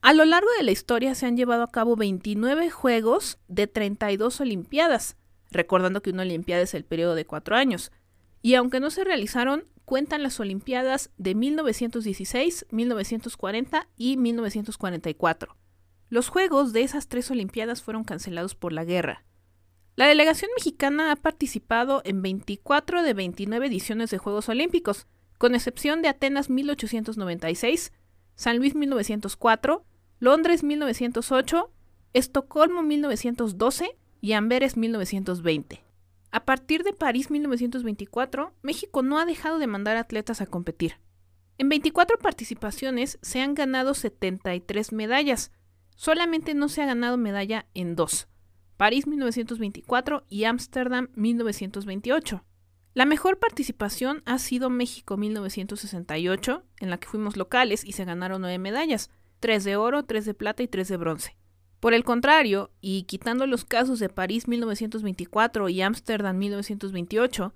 A 0.00 0.14
lo 0.14 0.24
largo 0.24 0.48
de 0.56 0.64
la 0.64 0.70
historia 0.70 1.14
se 1.14 1.26
han 1.26 1.36
llevado 1.36 1.64
a 1.64 1.70
cabo 1.70 1.96
29 1.96 2.70
Juegos 2.70 3.38
de 3.48 3.66
32 3.66 4.40
Olimpiadas, 4.40 5.16
recordando 5.50 6.00
que 6.00 6.10
una 6.10 6.22
Olimpiada 6.22 6.62
es 6.62 6.74
el 6.74 6.84
periodo 6.84 7.14
de 7.14 7.26
cuatro 7.26 7.56
años. 7.56 7.90
Y 8.40 8.54
aunque 8.54 8.78
no 8.78 8.90
se 8.90 9.04
realizaron, 9.04 9.64
cuentan 9.86 10.24
las 10.24 10.38
Olimpiadas 10.40 11.10
de 11.16 11.34
1916, 11.34 12.66
1940 12.70 13.88
y 13.96 14.16
1944. 14.18 15.56
Los 16.10 16.28
Juegos 16.28 16.72
de 16.72 16.82
esas 16.82 17.08
tres 17.08 17.30
Olimpiadas 17.30 17.82
fueron 17.82 18.04
cancelados 18.04 18.54
por 18.54 18.72
la 18.72 18.84
guerra. 18.84 19.24
La 19.94 20.08
delegación 20.08 20.50
mexicana 20.56 21.12
ha 21.12 21.16
participado 21.16 22.02
en 22.04 22.20
24 22.20 23.02
de 23.02 23.14
29 23.14 23.66
ediciones 23.66 24.10
de 24.10 24.18
Juegos 24.18 24.48
Olímpicos, 24.48 25.06
con 25.38 25.54
excepción 25.54 26.02
de 26.02 26.08
Atenas 26.08 26.50
1896, 26.50 27.92
San 28.34 28.58
Luis 28.58 28.74
1904, 28.74 29.84
Londres 30.18 30.64
1908, 30.64 31.70
Estocolmo 32.12 32.82
1912 32.82 33.96
y 34.20 34.32
Amberes 34.32 34.76
1920. 34.76 35.85
A 36.30 36.44
partir 36.44 36.82
de 36.82 36.92
París 36.92 37.30
1924, 37.30 38.52
México 38.62 39.02
no 39.02 39.18
ha 39.18 39.26
dejado 39.26 39.58
de 39.58 39.66
mandar 39.66 39.96
atletas 39.96 40.40
a 40.40 40.46
competir. 40.46 40.94
En 41.58 41.68
24 41.68 42.18
participaciones 42.18 43.18
se 43.22 43.40
han 43.40 43.54
ganado 43.54 43.94
73 43.94 44.92
medallas. 44.92 45.52
Solamente 45.96 46.54
no 46.54 46.68
se 46.68 46.82
ha 46.82 46.86
ganado 46.86 47.16
medalla 47.16 47.66
en 47.74 47.96
dos, 47.96 48.28
París 48.76 49.06
1924 49.06 50.24
y 50.28 50.44
Ámsterdam 50.44 51.08
1928. 51.14 52.44
La 52.92 53.06
mejor 53.06 53.38
participación 53.38 54.22
ha 54.26 54.38
sido 54.38 54.70
México 54.70 55.16
1968, 55.16 56.62
en 56.80 56.90
la 56.90 56.98
que 56.98 57.08
fuimos 57.08 57.36
locales 57.36 57.84
y 57.84 57.92
se 57.92 58.04
ganaron 58.04 58.42
nueve 58.42 58.58
medallas, 58.58 59.10
tres 59.40 59.64
de 59.64 59.76
oro, 59.76 60.04
tres 60.04 60.24
de 60.26 60.34
plata 60.34 60.62
y 60.62 60.68
tres 60.68 60.88
de 60.88 60.96
bronce. 60.96 61.36
Por 61.80 61.94
el 61.94 62.04
contrario, 62.04 62.70
y 62.80 63.02
quitando 63.02 63.46
los 63.46 63.64
casos 63.64 63.98
de 63.98 64.08
París 64.08 64.48
1924 64.48 65.68
y 65.68 65.82
Ámsterdam 65.82 66.36
1928, 66.38 67.52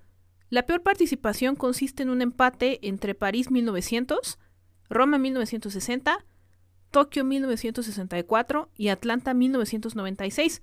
la 0.50 0.67
peor 0.67 0.83
participación 0.83 1.57
consiste 1.57 2.03
en 2.03 2.11
un 2.11 2.23
empate 2.23 2.87
entre 2.87 3.15
París 3.15 3.50
1900, 3.50 4.39
Roma 4.89 5.19
1960, 5.19 6.25
Tokio 6.91 7.25
1964 7.25 8.69
y 8.77 8.89
Atlanta 8.89 9.33
1996, 9.33 10.62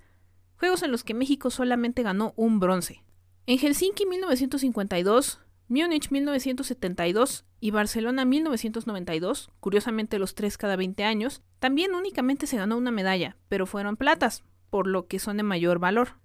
juegos 0.58 0.82
en 0.82 0.92
los 0.92 1.04
que 1.04 1.14
México 1.14 1.50
solamente 1.50 2.02
ganó 2.02 2.34
un 2.36 2.60
bronce. 2.60 3.02
En 3.46 3.58
Helsinki 3.58 4.04
1952, 4.04 5.40
Múnich 5.68 6.10
1972 6.10 7.44
y 7.60 7.70
Barcelona 7.72 8.24
1992, 8.24 9.50
curiosamente 9.60 10.18
los 10.18 10.34
tres 10.34 10.56
cada 10.56 10.76
20 10.76 11.04
años, 11.04 11.42
también 11.58 11.94
únicamente 11.94 12.46
se 12.46 12.56
ganó 12.56 12.78
una 12.78 12.90
medalla, 12.90 13.36
pero 13.48 13.66
fueron 13.66 13.98
platas, 13.98 14.44
por 14.70 14.86
lo 14.86 15.06
que 15.06 15.18
son 15.18 15.36
de 15.36 15.42
mayor 15.42 15.78
valor. 15.78 16.16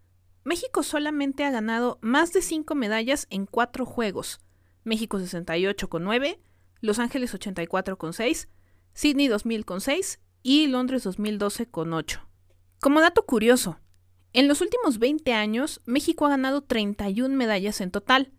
México 0.45 0.81
solamente 0.81 1.43
ha 1.43 1.51
ganado 1.51 1.99
más 2.01 2.31
de 2.31 2.41
5 2.41 2.73
medallas 2.75 3.27
en 3.29 3.45
4 3.45 3.85
juegos. 3.85 4.39
México 4.85 5.19
68 5.19 5.89
con 5.89 6.03
9, 6.03 6.39
Los 6.79 6.99
Ángeles 6.99 7.33
84 7.33 7.97
con 7.97 8.13
6, 8.13 8.47
Sydney 8.93 9.27
2000 9.27 9.65
con 9.65 9.81
6 9.81 10.19
y 10.41 10.67
Londres 10.67 11.03
2012 11.03 11.67
con 11.67 11.93
8. 11.93 12.21
Como 12.79 13.01
dato 13.01 13.25
curioso, 13.25 13.79
en 14.33 14.47
los 14.47 14.61
últimos 14.61 14.99
20 14.99 15.33
años, 15.33 15.81
México 15.85 16.25
ha 16.25 16.29
ganado 16.29 16.61
31 16.63 17.35
medallas 17.35 17.81
en 17.81 17.91
total. 17.91 18.31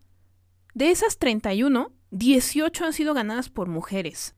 De 0.75 0.91
esas 0.91 1.19
31, 1.19 1.93
18 2.11 2.85
han 2.85 2.93
sido 2.93 3.15
ganadas 3.15 3.49
por 3.49 3.69
mujeres. 3.69 4.35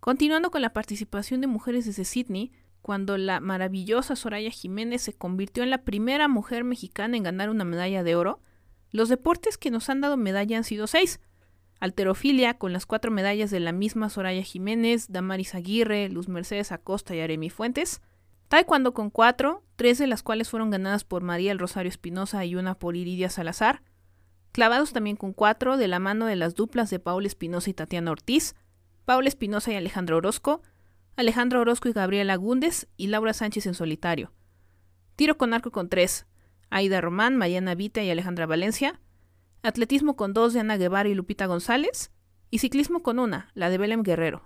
Continuando 0.00 0.50
con 0.50 0.62
la 0.62 0.72
participación 0.72 1.42
de 1.42 1.46
mujeres 1.46 1.84
desde 1.84 2.06
Sydney, 2.06 2.52
cuando 2.80 3.18
la 3.18 3.38
maravillosa 3.38 4.16
Soraya 4.16 4.50
Jiménez 4.50 5.02
se 5.02 5.12
convirtió 5.12 5.62
en 5.62 5.68
la 5.68 5.84
primera 5.84 6.26
mujer 6.26 6.64
mexicana 6.64 7.18
en 7.18 7.24
ganar 7.24 7.50
una 7.50 7.64
medalla 7.64 8.02
de 8.02 8.16
oro, 8.16 8.40
los 8.92 9.10
deportes 9.10 9.58
que 9.58 9.70
nos 9.70 9.90
han 9.90 10.00
dado 10.00 10.16
medalla 10.16 10.56
han 10.56 10.64
sido 10.64 10.86
seis. 10.86 11.20
Alterofilia, 11.80 12.54
con 12.54 12.72
las 12.72 12.86
cuatro 12.86 13.10
medallas 13.10 13.50
de 13.50 13.60
la 13.60 13.72
misma 13.72 14.08
Soraya 14.08 14.42
Jiménez, 14.42 15.12
Damaris 15.12 15.54
Aguirre, 15.54 16.08
Luz 16.08 16.28
Mercedes 16.28 16.72
Acosta 16.72 17.14
y 17.14 17.20
Aremi 17.20 17.50
Fuentes. 17.50 18.00
Taekwondo 18.48 18.94
con 18.94 19.10
cuatro, 19.10 19.62
tres 19.76 19.98
de 19.98 20.06
las 20.06 20.22
cuales 20.22 20.48
fueron 20.48 20.70
ganadas 20.70 21.04
por 21.04 21.22
María 21.22 21.52
el 21.52 21.58
Rosario 21.58 21.90
Espinosa 21.90 22.42
y 22.46 22.54
una 22.54 22.74
por 22.74 22.96
Iridia 22.96 23.28
Salazar. 23.28 23.82
Clavados 24.52 24.92
también 24.92 25.16
con 25.16 25.32
cuatro, 25.32 25.76
de 25.76 25.88
la 25.88 25.98
mano 25.98 26.26
de 26.26 26.36
las 26.36 26.54
duplas 26.54 26.90
de 26.90 26.98
Paula 26.98 27.26
Espinosa 27.26 27.70
y 27.70 27.74
Tatiana 27.74 28.10
Ortiz, 28.10 28.54
Paula 29.04 29.28
Espinosa 29.28 29.72
y 29.72 29.76
Alejandro 29.76 30.18
Orozco, 30.18 30.62
Alejandro 31.16 31.60
Orozco 31.60 31.88
y 31.88 31.92
Gabriela 31.92 32.36
Gúndez 32.36 32.86
y 32.96 33.08
Laura 33.08 33.32
Sánchez 33.32 33.66
en 33.66 33.74
solitario. 33.74 34.32
Tiro 35.16 35.36
con 35.36 35.54
arco 35.54 35.70
con 35.70 35.88
tres, 35.88 36.26
Aida 36.70 37.00
Román, 37.00 37.36
Mariana 37.36 37.74
Vita 37.74 38.02
y 38.02 38.10
Alejandra 38.10 38.46
Valencia. 38.46 39.00
Atletismo 39.62 40.16
con 40.16 40.32
dos 40.32 40.54
de 40.54 40.60
Ana 40.60 40.78
Guevara 40.78 41.08
y 41.08 41.14
Lupita 41.14 41.46
González. 41.46 42.10
Y 42.50 42.58
ciclismo 42.58 43.02
con 43.02 43.18
una, 43.18 43.50
la 43.54 43.70
de 43.70 43.78
Belém 43.78 44.02
Guerrero. 44.02 44.42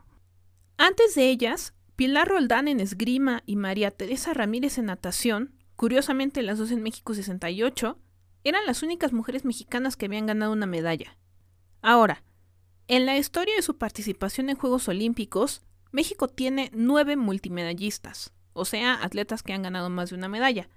Antes 0.76 1.14
de 1.14 1.30
ellas, 1.30 1.74
Pilar 1.94 2.28
Roldán 2.28 2.68
en 2.68 2.80
esgrima 2.80 3.42
y 3.46 3.56
María 3.56 3.90
Teresa 3.90 4.34
Ramírez 4.34 4.76
en 4.78 4.86
natación, 4.86 5.54
curiosamente 5.76 6.42
las 6.42 6.58
dos 6.58 6.70
en 6.70 6.82
México 6.82 7.14
68, 7.14 7.98
eran 8.48 8.64
las 8.64 8.84
únicas 8.84 9.12
mujeres 9.12 9.44
mexicanas 9.44 9.96
que 9.96 10.06
habían 10.06 10.26
ganado 10.26 10.52
una 10.52 10.66
medalla. 10.66 11.16
Ahora, 11.82 12.22
en 12.86 13.04
la 13.04 13.16
historia 13.18 13.56
de 13.56 13.62
su 13.62 13.76
participación 13.76 14.48
en 14.48 14.56
Juegos 14.56 14.86
Olímpicos, 14.86 15.62
México 15.90 16.28
tiene 16.28 16.70
nueve 16.72 17.16
multimedallistas, 17.16 18.32
o 18.52 18.64
sea, 18.64 19.02
atletas 19.02 19.42
que 19.42 19.52
han 19.52 19.62
ganado 19.62 19.90
más 19.90 20.10
de 20.10 20.16
una 20.16 20.28
medalla. 20.28 20.68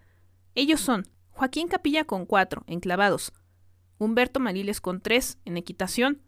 Ellos 0.56 0.82
son 0.82 1.08
Joaquín 1.30 1.68
Capilla 1.68 2.06
con 2.06 2.26
cuatro, 2.26 2.64
en 2.66 2.80
clavados, 2.80 3.34
Humberto 4.00 4.40
Mariles 4.40 4.82
con 4.82 5.00
tres, 5.00 5.38
en 5.46 5.56
equitación, 5.56 6.24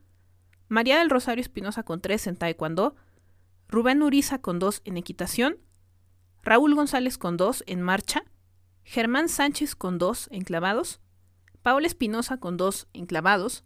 María 0.67 0.99
del 0.99 1.09
Rosario 1.09 1.41
Espinosa 1.41 1.81
con 1.81 2.01
tres 2.01 2.27
en 2.27 2.35
taekwondo, 2.35 2.95
Rubén 3.67 4.03
Uriza 4.03 4.39
con 4.39 4.59
dos 4.59 4.81
en 4.85 4.95
equitación, 4.95 5.57
Raúl 6.43 6.75
González 6.75 7.17
con 7.17 7.35
dos 7.35 7.63
en 7.65 7.81
marcha, 7.81 8.25
Germán 8.83 9.27
Sánchez 9.27 9.75
con 9.75 9.97
dos 9.97 10.27
en 10.31 10.43
clavados, 10.43 11.01
Paula 11.63 11.85
Espinosa 11.85 12.37
con 12.37 12.57
dos 12.57 12.87
en 12.93 13.05
clavados, 13.05 13.63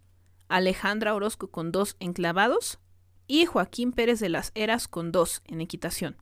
Alejandra 0.48 1.14
Orozco 1.14 1.50
con 1.50 1.72
dos 1.72 1.96
en 1.98 2.12
clavados 2.12 2.78
y 3.26 3.46
Joaquín 3.46 3.92
Pérez 3.92 4.20
de 4.20 4.28
las 4.28 4.52
Heras 4.54 4.86
con 4.86 5.12
dos 5.12 5.42
en 5.46 5.60
equitación. 5.60 6.16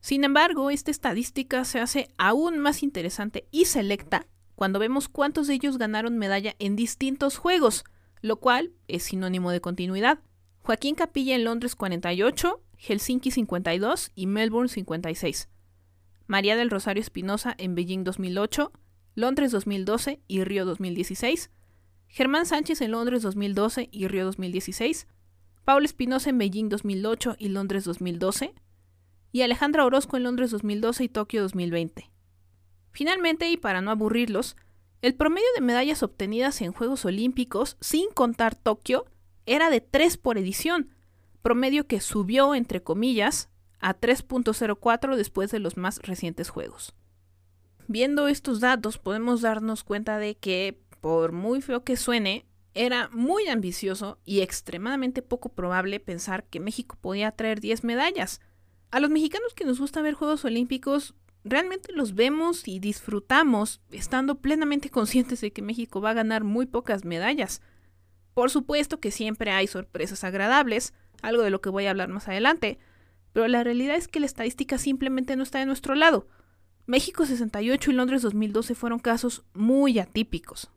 Sin 0.00 0.24
embargo, 0.24 0.70
esta 0.70 0.90
estadística 0.90 1.64
se 1.64 1.78
hace 1.78 2.08
aún 2.18 2.58
más 2.58 2.82
interesante 2.82 3.46
y 3.52 3.66
selecta 3.66 4.26
cuando 4.56 4.80
vemos 4.80 5.08
cuántos 5.08 5.46
de 5.46 5.54
ellos 5.54 5.78
ganaron 5.78 6.18
medalla 6.18 6.56
en 6.58 6.74
distintos 6.74 7.36
juegos, 7.36 7.84
lo 8.20 8.36
cual 8.36 8.72
es 8.88 9.04
sinónimo 9.04 9.52
de 9.52 9.60
continuidad. 9.60 10.18
Joaquín 10.62 10.96
Capilla 10.96 11.36
en 11.36 11.44
Londres 11.44 11.76
48, 11.76 12.60
Helsinki 12.78 13.30
52 13.30 14.10
y 14.16 14.26
Melbourne 14.26 14.68
56. 14.68 15.48
María 16.26 16.56
del 16.56 16.70
Rosario 16.70 17.00
Espinosa 17.00 17.54
en 17.58 17.74
Beijing 17.76 18.04
2008, 18.04 18.72
Londres 19.14 19.52
2012 19.52 20.20
y 20.26 20.44
Río 20.44 20.64
2016. 20.64 21.50
Germán 22.08 22.46
Sánchez 22.46 22.80
en 22.80 22.92
Londres 22.92 23.22
2012 23.22 23.88
y 23.92 24.08
Río 24.08 24.24
2016. 24.24 25.06
Paula 25.64 25.84
Espinosa 25.84 26.30
en 26.30 26.38
Beijing 26.38 26.68
2008 26.68 27.36
y 27.38 27.48
Londres 27.48 27.84
2012. 27.84 28.54
Y 29.32 29.42
Alejandra 29.42 29.84
Orozco 29.84 30.16
en 30.16 30.24
Londres 30.24 30.50
2012 30.50 31.04
y 31.04 31.08
Tokio 31.08 31.42
2020. 31.42 32.10
Finalmente, 32.90 33.50
y 33.50 33.56
para 33.56 33.80
no 33.80 33.90
aburrirlos, 33.90 34.56
el 35.00 35.14
promedio 35.14 35.46
de 35.54 35.62
medallas 35.62 36.02
obtenidas 36.02 36.60
en 36.60 36.72
Juegos 36.72 37.04
Olímpicos, 37.04 37.76
sin 37.80 38.10
contar 38.10 38.54
Tokio, 38.54 39.06
era 39.46 39.70
de 39.70 39.80
3 39.80 40.16
por 40.18 40.38
edición, 40.38 40.90
promedio 41.42 41.86
que 41.86 42.00
subió, 42.00 42.54
entre 42.54 42.82
comillas, 42.82 43.50
a 43.80 43.98
3.04 43.98 45.16
después 45.16 45.50
de 45.50 45.58
los 45.58 45.76
más 45.76 45.98
recientes 45.98 46.50
juegos. 46.50 46.94
Viendo 47.88 48.28
estos 48.28 48.60
datos 48.60 48.98
podemos 48.98 49.40
darnos 49.40 49.84
cuenta 49.84 50.18
de 50.18 50.36
que, 50.36 50.80
por 51.00 51.32
muy 51.32 51.60
feo 51.60 51.84
que 51.84 51.96
suene, 51.96 52.46
era 52.74 53.08
muy 53.12 53.48
ambicioso 53.48 54.18
y 54.24 54.40
extremadamente 54.40 55.20
poco 55.20 55.50
probable 55.50 56.00
pensar 56.00 56.44
que 56.44 56.60
México 56.60 56.96
podía 57.00 57.32
traer 57.32 57.60
10 57.60 57.84
medallas. 57.84 58.40
A 58.90 59.00
los 59.00 59.10
mexicanos 59.10 59.54
que 59.54 59.64
nos 59.64 59.78
gusta 59.78 60.02
ver 60.02 60.14
Juegos 60.14 60.44
Olímpicos, 60.44 61.14
realmente 61.44 61.92
los 61.92 62.14
vemos 62.14 62.66
y 62.66 62.78
disfrutamos 62.78 63.80
estando 63.90 64.36
plenamente 64.36 64.90
conscientes 64.90 65.40
de 65.40 65.52
que 65.52 65.62
México 65.62 66.00
va 66.00 66.10
a 66.10 66.14
ganar 66.14 66.44
muy 66.44 66.66
pocas 66.66 67.04
medallas. 67.04 67.60
Por 68.34 68.50
supuesto 68.50 69.00
que 69.00 69.10
siempre 69.10 69.50
hay 69.50 69.66
sorpresas 69.66 70.24
agradables, 70.24 70.94
algo 71.20 71.42
de 71.42 71.50
lo 71.50 71.60
que 71.60 71.70
voy 71.70 71.86
a 71.86 71.90
hablar 71.90 72.08
más 72.08 72.28
adelante, 72.28 72.78
pero 73.32 73.48
la 73.48 73.64
realidad 73.64 73.96
es 73.96 74.08
que 74.08 74.20
la 74.20 74.26
estadística 74.26 74.78
simplemente 74.78 75.36
no 75.36 75.42
está 75.42 75.58
de 75.58 75.66
nuestro 75.66 75.94
lado. 75.94 76.26
México 76.86 77.24
68 77.24 77.90
y 77.90 77.94
Londres 77.94 78.22
2012 78.22 78.74
fueron 78.74 78.98
casos 78.98 79.44
muy 79.54 79.98
atípicos. 79.98 80.70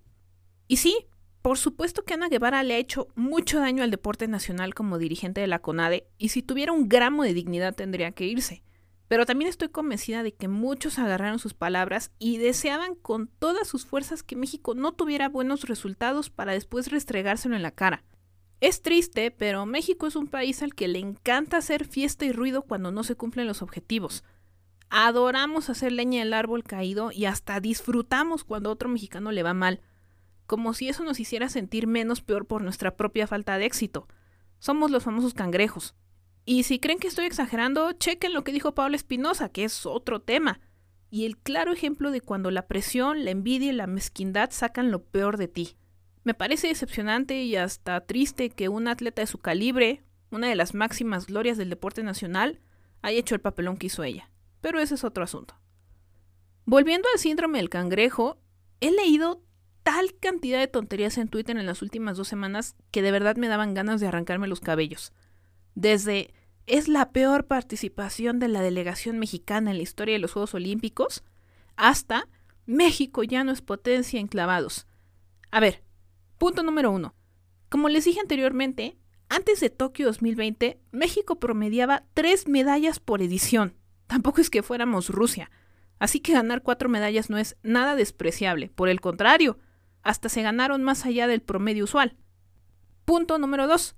Y 0.68 0.78
sí, 0.78 1.08
por 1.42 1.58
supuesto 1.58 2.04
que 2.04 2.14
Ana 2.14 2.30
Guevara 2.30 2.64
le 2.64 2.76
ha 2.76 2.80
hecho 2.80 3.08
mucho 3.16 3.60
daño 3.60 3.84
al 3.84 3.92
deporte 3.92 4.28
nacional 4.28 4.74
como 4.74 4.98
dirigente 4.98 5.42
de 5.42 5.48
la 5.48 5.60
CONADE, 5.60 6.08
y 6.18 6.30
si 6.30 6.42
tuviera 6.42 6.72
un 6.72 6.90
gramo 6.90 7.24
de 7.24 7.34
dignidad 7.34 7.76
tendría 7.76 8.12
que 8.12 8.26
irse. 8.26 8.64
Pero 9.08 9.26
también 9.26 9.50
estoy 9.50 9.70
convencida 9.70 10.24
de 10.24 10.34
que 10.34 10.48
muchos 10.48 10.98
agarraron 10.98 11.38
sus 11.40 11.54
palabras 11.54 12.12
y 12.18 12.38
deseaban 12.38 12.96
con 12.96 13.28
todas 13.28 13.68
sus 13.68 13.86
fuerzas 13.86 14.24
que 14.24 14.36
México 14.36 14.74
no 14.74 14.94
tuviera 14.94 15.30
buenos 15.30 15.64
resultados 15.64 16.30
para 16.30 16.54
después 16.54 16.90
restregárselo 16.90 17.56
en 17.56 17.62
la 17.62 17.72
cara. 17.72 18.04
Es 18.62 18.82
triste, 18.82 19.30
pero 19.32 19.66
México 19.66 20.08
es 20.08 20.16
un 20.16 20.28
país 20.28 20.64
al 20.64 20.74
que 20.74 20.88
le 20.88 21.00
encanta 21.00 21.58
hacer 21.58 21.86
fiesta 21.86 22.26
y 22.26 22.32
ruido 22.32 22.64
cuando 22.64 22.92
no 22.92 23.04
se 23.04 23.16
cumplen 23.16 23.48
los 23.48 23.62
objetivos. 23.62 24.24
Adoramos 24.90 25.70
hacer 25.70 25.92
leña 25.92 26.20
del 26.20 26.34
árbol 26.34 26.64
caído 26.64 27.12
y 27.12 27.26
hasta 27.26 27.60
disfrutamos 27.60 28.44
cuando 28.44 28.70
a 28.70 28.74
otro 28.74 28.90
mexicano 28.90 29.32
le 29.32 29.44
va 29.44 29.54
mal, 29.54 29.82
como 30.46 30.74
si 30.74 30.90
eso 30.90 31.04
nos 31.04 31.20
hiciera 31.20 31.50
sentir 31.50 31.88
menos 31.88 32.22
peor 32.22 32.46
por 32.46 32.62
nuestra 32.62 32.96
propia 32.96 33.28
falta 33.28 33.58
de 33.58 33.66
éxito. 33.66 34.08
Somos 34.60 34.92
los 34.92 35.04
famosos 35.04 35.34
cangrejos. 35.34 35.96
Y 36.46 36.64
si 36.64 36.80
creen 36.80 37.00
que 37.00 37.08
estoy 37.08 37.26
exagerando, 37.26 37.92
chequen 37.94 38.34
lo 38.34 38.44
que 38.44 38.52
dijo 38.52 38.76
Pablo 38.76 38.96
Espinosa, 38.96 39.50
que 39.50 39.64
es 39.64 39.86
otro 39.86 40.22
tema. 40.22 40.60
Y 41.10 41.26
el 41.26 41.38
claro 41.38 41.74
ejemplo 41.74 42.12
de 42.12 42.22
cuando 42.22 42.52
la 42.52 42.68
presión, 42.68 43.26
la 43.26 43.32
envidia 43.32 43.70
y 43.70 43.76
la 43.76 43.88
mezquindad 43.88 44.52
sacan 44.52 44.92
lo 44.92 45.04
peor 45.04 45.38
de 45.38 45.48
ti. 45.48 45.76
Me 46.24 46.34
parece 46.34 46.68
decepcionante 46.68 47.44
y 47.44 47.56
hasta 47.56 48.02
triste 48.02 48.50
que 48.50 48.70
un 48.70 48.88
atleta 48.88 49.22
de 49.22 49.28
su 49.28 49.40
calibre, 49.40 50.04
una 50.30 50.48
de 50.48 50.56
las 50.56 50.74
máximas 50.74 51.28
glorias 51.28 51.58
del 51.58 51.70
deporte 51.70 52.04
nacional, 52.04 52.60
haya 53.02 53.20
hecho 53.20 53.36
el 53.36 53.42
papelón 53.42 53.78
que 53.78 53.88
hizo 53.88 54.04
ella. 54.04 54.30
Pero 54.66 54.80
ese 54.80 54.96
es 54.96 55.04
otro 55.04 55.24
asunto. 55.24 55.54
Volviendo 56.66 57.08
al 57.14 57.20
síndrome 57.20 57.60
del 57.60 57.70
cangrejo, 57.70 58.40
he 58.82 58.90
leído 58.90 59.44
tal 59.84 60.18
cantidad 60.20 60.58
de 60.58 60.68
tonterías 60.68 61.20
en 61.20 61.28
Twitter 61.28 61.56
en 61.56 61.68
las 61.68 61.84
últimas 61.84 62.18
dos 62.18 62.28
semanas 62.28 62.76
que 62.90 63.04
de 63.04 63.12
verdad 63.12 63.36
me 63.36 63.48
daban 63.48 63.76
ganas 63.76 64.02
de 64.02 64.08
arrancarme 64.08 64.48
los 64.48 64.62
cabellos 64.62 65.14
desde 65.76 66.34
es 66.66 66.88
la 66.88 67.12
peor 67.12 67.46
participación 67.46 68.40
de 68.40 68.48
la 68.48 68.62
delegación 68.62 69.20
mexicana 69.20 69.70
en 69.70 69.78
la 69.78 69.84
historia 69.84 70.14
de 70.14 70.20
los 70.20 70.32
Juegos 70.32 70.56
Olímpicos, 70.56 71.24
hasta 71.76 72.28
México 72.66 73.22
ya 73.22 73.44
no 73.44 73.52
es 73.52 73.62
potencia 73.62 74.20
en 74.20 74.28
clavados. 74.28 74.88
A 75.52 75.60
ver, 75.60 75.84
punto 76.40 76.64
número 76.64 76.90
uno. 76.90 77.14
Como 77.70 77.90
les 77.90 78.06
dije 78.06 78.20
anteriormente, 78.20 78.98
antes 79.30 79.60
de 79.60 79.70
Tokio 79.70 80.08
2020, 80.08 80.80
México 80.92 81.40
promediaba 81.40 82.06
tres 82.16 82.48
medallas 82.48 83.00
por 83.00 83.22
edición. 83.22 83.76
Tampoco 84.08 84.42
es 84.42 84.50
que 84.50 84.64
fuéramos 84.64 85.10
Rusia. 85.10 85.50
Así 86.00 86.20
que 86.20 86.34
ganar 86.34 86.62
cuatro 86.62 86.90
medallas 86.90 87.30
no 87.30 87.38
es 87.38 87.58
nada 87.64 87.96
despreciable. 87.96 88.70
Por 88.70 88.90
el 88.90 89.02
contrario, 89.02 89.58
hasta 90.02 90.30
se 90.30 90.42
ganaron 90.42 90.84
más 90.84 91.06
allá 91.06 91.28
del 91.28 91.42
promedio 91.42 91.86
usual. 91.86 92.16
Punto 93.06 93.38
número 93.38 93.68
dos. 93.68 93.96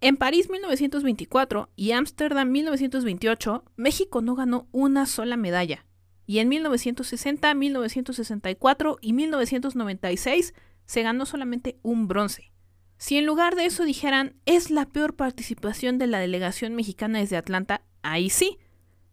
En 0.00 0.16
París 0.16 0.50
1924 0.50 1.70
y 1.76 1.92
Ámsterdam 1.92 2.50
1928, 2.50 3.64
México 3.76 4.20
no 4.20 4.34
ganó 4.34 4.68
una 4.70 5.06
sola 5.06 5.36
medalla. 5.36 5.86
Y 6.26 6.38
en 6.38 6.48
1960, 6.48 7.54
1964 7.54 8.98
y 9.00 9.12
1996 9.12 10.54
se 10.86 11.02
ganó 11.02 11.26
solamente 11.26 11.78
un 11.82 12.08
bronce. 12.08 12.52
Si 12.96 13.16
en 13.16 13.26
lugar 13.26 13.56
de 13.56 13.66
eso 13.66 13.84
dijeran 13.84 14.36
es 14.46 14.70
la 14.70 14.86
peor 14.86 15.16
participación 15.16 15.98
de 15.98 16.06
la 16.06 16.18
delegación 16.18 16.74
mexicana 16.74 17.18
desde 17.18 17.36
Atlanta, 17.36 17.82
ahí 18.02 18.30
sí. 18.30 18.58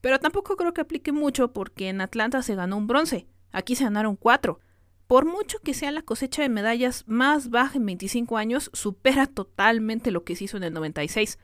Pero 0.01 0.19
tampoco 0.19 0.57
creo 0.57 0.73
que 0.73 0.81
aplique 0.81 1.11
mucho 1.11 1.53
porque 1.53 1.89
en 1.89 2.01
Atlanta 2.01 2.41
se 2.41 2.55
ganó 2.55 2.77
un 2.77 2.87
bronce, 2.87 3.27
aquí 3.51 3.75
se 3.75 3.83
ganaron 3.83 4.15
cuatro. 4.15 4.59
Por 5.07 5.25
mucho 5.25 5.59
que 5.59 5.73
sea 5.73 5.91
la 5.91 6.01
cosecha 6.01 6.41
de 6.41 6.49
medallas 6.49 7.03
más 7.05 7.49
baja 7.49 7.77
en 7.77 7.85
25 7.85 8.37
años, 8.37 8.69
supera 8.73 9.27
totalmente 9.27 10.09
lo 10.09 10.23
que 10.23 10.35
se 10.35 10.45
hizo 10.45 10.57
en 10.57 10.63
el 10.63 10.73
96. 10.73 11.37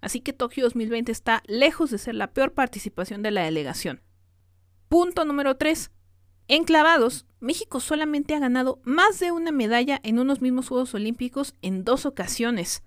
Así 0.00 0.20
que 0.20 0.34
Tokio 0.34 0.64
2020 0.64 1.10
está 1.10 1.42
lejos 1.46 1.90
de 1.90 1.98
ser 1.98 2.14
la 2.14 2.32
peor 2.32 2.52
participación 2.52 3.22
de 3.22 3.30
la 3.30 3.42
delegación. 3.42 4.02
Punto 4.88 5.24
número 5.24 5.56
3. 5.56 5.90
En 6.46 6.64
clavados, 6.64 7.24
México 7.40 7.80
solamente 7.80 8.34
ha 8.34 8.38
ganado 8.38 8.80
más 8.84 9.18
de 9.18 9.32
una 9.32 9.50
medalla 9.50 9.98
en 10.02 10.18
unos 10.18 10.42
mismos 10.42 10.68
Juegos 10.68 10.92
Olímpicos 10.92 11.54
en 11.62 11.84
dos 11.84 12.04
ocasiones. 12.04 12.82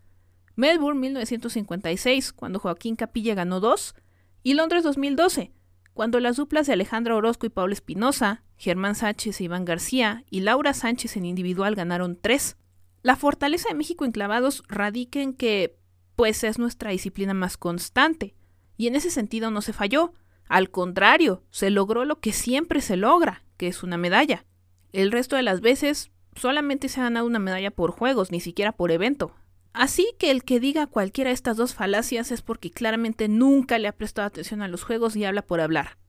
Melbourne 0.56 1.00
1956, 1.00 2.34
cuando 2.34 2.60
Joaquín 2.60 2.96
Capilla 2.96 3.34
ganó 3.34 3.60
dos, 3.60 3.96
y 4.44 4.54
Londres 4.54 4.84
2012, 4.84 5.52
cuando 5.94 6.20
las 6.20 6.38
duplas 6.38 6.68
de 6.68 6.74
Alejandra 6.74 7.16
Orozco 7.16 7.48
y 7.48 7.50
Pablo 7.50 7.74
Espinosa, 7.74 8.44
Germán 8.58 8.94
Sánchez 8.96 9.42
e 9.42 9.46
Iván 9.46 9.66
García 9.66 10.24
y 10.30 10.42
Laura 10.42 10.74
Sánchez 10.74 11.18
en 11.18 11.26
individual 11.26 11.74
ganaron 11.74 12.18
tres. 12.22 12.56
La 13.02 13.16
fortaleza 13.16 13.70
de 13.70 13.76
México 13.76 14.06
en 14.06 14.12
clavados 14.12 14.64
radica 14.68 15.22
en 15.22 15.34
que, 15.34 15.76
pues 16.16 16.44
es 16.44 16.60
nuestra 16.60 16.92
disciplina 16.92 17.34
más 17.34 17.58
constante, 17.58 18.36
y 18.78 18.88
en 18.88 18.96
ese 18.96 19.10
sentido 19.10 19.50
no 19.50 19.62
se 19.62 19.74
falló. 19.74 20.14
Al 20.48 20.70
contrario, 20.70 21.44
se 21.50 21.70
logró 21.72 22.06
lo 22.06 22.20
que 22.20 22.32
siempre 22.32 22.82
se 22.82 22.96
logra, 22.96 23.44
que 23.58 23.68
es 23.68 23.82
una 23.82 23.98
medalla. 23.98 24.46
El 24.94 25.12
resto 25.12 25.36
de 25.36 25.42
las 25.42 25.62
veces 25.62 26.12
solamente 26.36 26.90
se 26.90 27.00
ha 27.00 27.06
ganado 27.06 27.26
una 27.26 27.40
medalla 27.40 27.72
por 27.72 27.92
juegos, 27.92 28.32
ni 28.32 28.40
siquiera 28.40 28.72
por 28.72 28.92
evento. 28.92 29.34
Así 29.78 30.16
que 30.18 30.32
el 30.32 30.44
que 30.44 30.60
diga 30.60 30.88
cualquiera 30.88 31.30
de 31.30 31.36
estas 31.36 31.56
dos 31.56 31.76
falacias 31.76 32.32
es 32.32 32.42
porque 32.42 32.72
claramente 32.72 33.28
nunca 33.28 33.78
le 33.78 33.88
ha 33.88 33.96
prestado 33.96 34.28
atención 34.28 34.64
a 34.64 34.68
los 34.68 34.84
juegos 34.84 35.16
y 35.16 35.24
habla 35.24 35.44
por 35.44 35.62
hablar. 35.62 36.00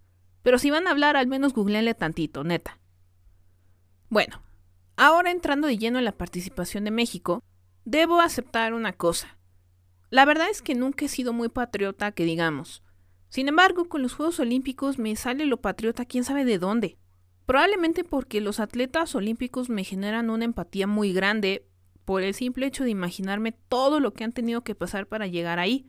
Pero 0.43 0.59
si 0.59 0.71
van 0.71 0.87
a 0.87 0.91
hablar, 0.91 1.19
al 1.19 1.27
menos 1.27 1.53
googleenle 1.53 1.93
tantito, 1.93 2.45
neta. 2.45 2.79
Bueno, 4.09 4.41
ahora 4.97 5.31
entrando 5.31 5.69
de 5.69 5.77
lleno 5.77 5.99
en 5.99 6.07
la 6.07 6.17
participación 6.17 6.85
de 6.85 6.93
México, 6.93 7.45
debo 7.85 8.23
aceptar 8.23 8.73
una 8.73 8.95
cosa. 8.95 9.37
La 10.09 10.25
verdad 10.25 10.49
es 10.51 10.63
que 10.63 10.75
nunca 10.75 11.05
he 11.05 11.09
sido 11.09 11.35
muy 11.35 11.51
patriota, 11.51 12.13
que 12.13 12.25
digamos. 12.25 12.83
Sin 13.29 13.49
embargo, 13.49 13.91
con 13.91 14.01
los 14.01 14.15
Juegos 14.15 14.41
Olímpicos 14.41 14.99
me 14.99 15.15
sale 15.15 15.45
lo 15.45 15.61
patriota 15.61 16.07
quién 16.07 16.25
sabe 16.25 16.47
de 16.47 16.57
dónde. 16.57 16.97
Probablemente 17.45 18.03
porque 18.03 18.41
los 18.41 18.61
atletas 18.61 19.15
olímpicos 19.15 19.69
me 19.69 19.85
generan 19.85 20.31
una 20.31 20.47
empatía 20.47 20.87
muy 20.87 21.13
grande 21.13 21.69
por 22.09 22.23
el 22.23 22.33
simple 22.33 22.65
hecho 22.65 22.85
de 22.85 22.91
imaginarme 22.91 23.53
todo 23.53 24.01
lo 24.01 24.15
que 24.15 24.25
han 24.25 24.33
tenido 24.33 24.63
que 24.63 24.75
pasar 24.75 25.07
para 25.09 25.27
llegar 25.27 25.59
ahí. 25.59 25.85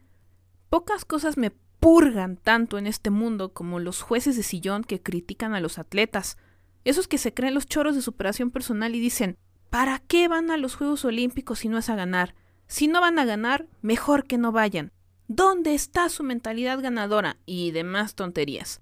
Pocas 0.70 1.06
cosas 1.06 1.38
me 1.38 1.50
purgan 1.50 2.36
tanto 2.36 2.78
en 2.78 2.88
este 2.88 3.10
mundo 3.10 3.54
como 3.54 3.80
los 3.80 4.02
jueces 4.02 4.36
de 4.36 4.44
sillón 4.44 4.84
que 4.84 5.02
critican 5.02 5.54
a 5.54 5.62
los 5.62 5.80
atletas, 5.80 6.38
esos 6.84 7.08
que 7.08 7.18
se 7.18 7.34
creen 7.34 7.54
los 7.54 7.68
choros 7.68 7.96
de 7.96 8.02
superación 8.02 8.52
personal 8.52 8.96
y 8.96 9.00
dicen, 9.00 9.38
¿para 9.70 10.00
qué 10.00 10.28
van 10.28 10.52
a 10.52 10.58
los 10.58 10.76
Juegos 10.76 11.06
Olímpicos 11.06 11.60
si 11.60 11.70
no 11.70 11.78
es 11.78 11.90
a 11.90 11.96
ganar? 11.96 12.36
Si 12.68 12.90
no 12.90 13.00
van 13.00 13.18
a 13.18 13.24
ganar, 13.24 13.70
mejor 13.82 14.26
que 14.26 14.38
no 14.38 14.52
vayan. 14.52 14.92
¿Dónde 15.30 15.74
está 15.74 16.10
su 16.10 16.24
mentalidad 16.24 16.82
ganadora? 16.82 17.38
Y 17.46 17.72
demás 17.72 18.16
tonterías. 18.16 18.82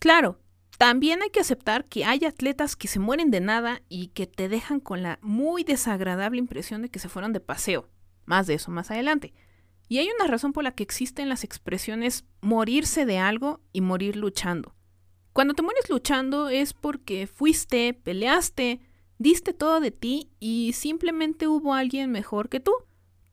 Claro, 0.00 0.40
también 0.80 1.20
hay 1.20 1.28
que 1.28 1.40
aceptar 1.40 1.84
que 1.84 2.06
hay 2.06 2.24
atletas 2.24 2.74
que 2.74 2.88
se 2.88 3.00
mueren 3.00 3.30
de 3.30 3.40
nada 3.40 3.82
y 3.90 4.06
que 4.06 4.26
te 4.26 4.48
dejan 4.48 4.80
con 4.80 5.02
la 5.02 5.18
muy 5.20 5.62
desagradable 5.62 6.38
impresión 6.38 6.80
de 6.80 6.88
que 6.88 6.98
se 6.98 7.10
fueron 7.10 7.34
de 7.34 7.40
paseo. 7.40 7.90
Más 8.24 8.46
de 8.46 8.54
eso 8.54 8.70
más 8.70 8.90
adelante. 8.90 9.34
Y 9.90 9.98
hay 9.98 10.08
una 10.08 10.26
razón 10.26 10.54
por 10.54 10.64
la 10.64 10.70
que 10.70 10.82
existen 10.82 11.28
las 11.28 11.44
expresiones 11.44 12.24
morirse 12.40 13.04
de 13.04 13.18
algo 13.18 13.60
y 13.74 13.82
morir 13.82 14.16
luchando. 14.16 14.74
Cuando 15.34 15.52
te 15.52 15.60
mueres 15.60 15.90
luchando 15.90 16.48
es 16.48 16.72
porque 16.72 17.26
fuiste, 17.26 17.92
peleaste, 17.92 18.80
diste 19.18 19.52
todo 19.52 19.80
de 19.80 19.90
ti 19.90 20.30
y 20.40 20.72
simplemente 20.72 21.46
hubo 21.46 21.74
alguien 21.74 22.10
mejor 22.10 22.48
que 22.48 22.60
tú. 22.60 22.72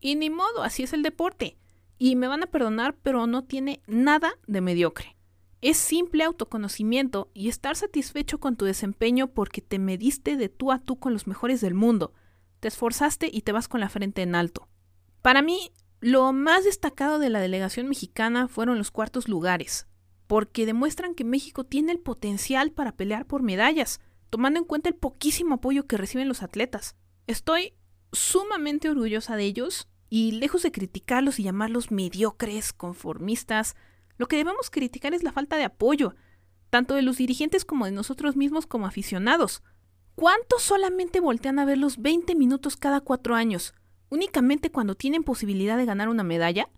Y 0.00 0.16
ni 0.16 0.28
modo, 0.28 0.64
así 0.64 0.82
es 0.82 0.92
el 0.92 1.02
deporte. 1.02 1.56
Y 1.96 2.14
me 2.14 2.28
van 2.28 2.42
a 2.42 2.48
perdonar, 2.48 2.94
pero 3.02 3.26
no 3.26 3.44
tiene 3.44 3.80
nada 3.86 4.34
de 4.46 4.60
mediocre. 4.60 5.17
Es 5.60 5.76
simple 5.76 6.22
autoconocimiento 6.22 7.30
y 7.34 7.48
estar 7.48 7.74
satisfecho 7.74 8.38
con 8.38 8.56
tu 8.56 8.64
desempeño 8.64 9.28
porque 9.28 9.60
te 9.60 9.78
mediste 9.78 10.36
de 10.36 10.48
tú 10.48 10.70
a 10.70 10.78
tú 10.78 10.98
con 10.98 11.12
los 11.12 11.26
mejores 11.26 11.60
del 11.60 11.74
mundo. 11.74 12.12
Te 12.60 12.68
esforzaste 12.68 13.28
y 13.32 13.42
te 13.42 13.52
vas 13.52 13.66
con 13.66 13.80
la 13.80 13.88
frente 13.88 14.22
en 14.22 14.36
alto. 14.36 14.68
Para 15.20 15.42
mí, 15.42 15.72
lo 16.00 16.32
más 16.32 16.64
destacado 16.64 17.18
de 17.18 17.28
la 17.28 17.40
delegación 17.40 17.88
mexicana 17.88 18.46
fueron 18.46 18.78
los 18.78 18.92
cuartos 18.92 19.28
lugares, 19.28 19.88
porque 20.28 20.64
demuestran 20.64 21.14
que 21.14 21.24
México 21.24 21.64
tiene 21.64 21.90
el 21.90 21.98
potencial 21.98 22.70
para 22.70 22.92
pelear 22.92 23.26
por 23.26 23.42
medallas, 23.42 24.00
tomando 24.30 24.60
en 24.60 24.64
cuenta 24.64 24.88
el 24.88 24.94
poquísimo 24.94 25.56
apoyo 25.56 25.88
que 25.88 25.96
reciben 25.96 26.28
los 26.28 26.44
atletas. 26.44 26.94
Estoy 27.26 27.74
sumamente 28.12 28.88
orgullosa 28.88 29.34
de 29.34 29.44
ellos 29.44 29.88
y 30.08 30.32
lejos 30.32 30.62
de 30.62 30.70
criticarlos 30.70 31.40
y 31.40 31.42
llamarlos 31.42 31.90
mediocres, 31.90 32.72
conformistas, 32.72 33.74
lo 34.18 34.26
que 34.26 34.36
debemos 34.36 34.68
criticar 34.68 35.14
es 35.14 35.22
la 35.22 35.32
falta 35.32 35.56
de 35.56 35.64
apoyo. 35.64 36.14
tanto 36.70 36.94
de 36.94 37.00
los 37.00 37.16
dirigentes 37.16 37.64
como 37.64 37.86
de 37.86 37.92
nosotros 37.92 38.36
mismos 38.36 38.66
como 38.66 38.86
aficionados. 38.86 39.62
¿Cuántos 40.14 40.62
solamente 40.62 41.18
voltean 41.18 41.58
a 41.58 41.64
ver 41.64 41.78
los 41.78 41.96
20 41.96 42.34
minutos 42.34 42.76
cada 42.76 43.00
cuatro 43.00 43.34
años, 43.34 43.72
únicamente 44.10 44.70
cuando 44.70 44.94
tienen 44.94 45.22
posibilidad 45.22 45.78
de 45.78 45.86
ganar 45.86 46.10
una 46.10 46.24
medalla? 46.24 46.68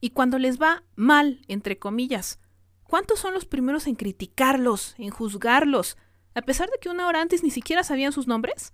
Y 0.00 0.10
cuando 0.10 0.38
les 0.38 0.62
va 0.62 0.84
mal, 0.94 1.40
entre 1.48 1.80
comillas, 1.80 2.38
¿cuántos 2.84 3.18
son 3.18 3.34
los 3.34 3.44
primeros 3.44 3.88
en 3.88 3.96
criticarlos, 3.96 4.94
en 4.98 5.10
juzgarlos, 5.10 5.96
a 6.34 6.42
pesar 6.42 6.70
de 6.70 6.78
que 6.80 6.88
una 6.88 7.08
hora 7.08 7.20
antes 7.20 7.42
ni 7.42 7.50
siquiera 7.50 7.82
sabían 7.82 8.12
sus 8.12 8.28
nombres? 8.28 8.72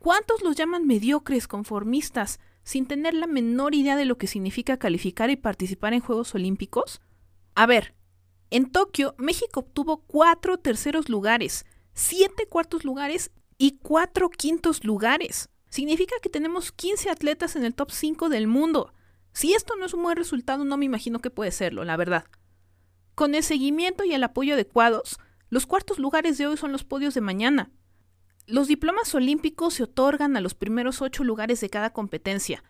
¿Cuántos 0.00 0.42
los 0.42 0.56
llaman 0.56 0.88
mediocres, 0.88 1.46
conformistas, 1.46 2.40
sin 2.64 2.86
tener 2.86 3.14
la 3.14 3.26
menor 3.26 3.74
idea 3.74 3.96
de 3.96 4.04
lo 4.04 4.18
que 4.18 4.26
significa 4.26 4.76
calificar 4.76 5.30
y 5.30 5.36
participar 5.36 5.94
en 5.94 6.00
Juegos 6.00 6.34
Olímpicos? 6.34 7.00
A 7.54 7.66
ver, 7.66 7.94
en 8.50 8.70
Tokio, 8.70 9.14
México 9.18 9.60
obtuvo 9.60 10.02
cuatro 10.06 10.58
terceros 10.58 11.08
lugares, 11.08 11.64
siete 11.94 12.46
cuartos 12.46 12.84
lugares 12.84 13.30
y 13.58 13.78
cuatro 13.78 14.28
quintos 14.28 14.84
lugares. 14.84 15.48
Significa 15.70 16.16
que 16.22 16.28
tenemos 16.28 16.70
15 16.72 17.08
atletas 17.08 17.56
en 17.56 17.64
el 17.64 17.74
top 17.74 17.90
5 17.90 18.28
del 18.28 18.46
mundo. 18.46 18.92
Si 19.32 19.54
esto 19.54 19.74
no 19.76 19.86
es 19.86 19.94
un 19.94 20.02
buen 20.02 20.16
resultado, 20.16 20.64
no 20.64 20.76
me 20.76 20.84
imagino 20.84 21.20
que 21.20 21.30
puede 21.30 21.50
serlo, 21.50 21.84
la 21.84 21.96
verdad. 21.96 22.26
Con 23.14 23.34
el 23.34 23.42
seguimiento 23.42 24.04
y 24.04 24.12
el 24.12 24.22
apoyo 24.24 24.54
adecuados, 24.54 25.18
los 25.48 25.66
cuartos 25.66 25.98
lugares 25.98 26.38
de 26.38 26.46
hoy 26.46 26.56
son 26.56 26.72
los 26.72 26.84
podios 26.84 27.14
de 27.14 27.20
mañana. 27.22 27.70
Los 28.46 28.66
diplomas 28.66 29.14
olímpicos 29.14 29.74
se 29.74 29.84
otorgan 29.84 30.36
a 30.36 30.40
los 30.40 30.54
primeros 30.54 31.00
ocho 31.00 31.22
lugares 31.22 31.60
de 31.60 31.70
cada 31.70 31.92
competencia. 31.92 32.64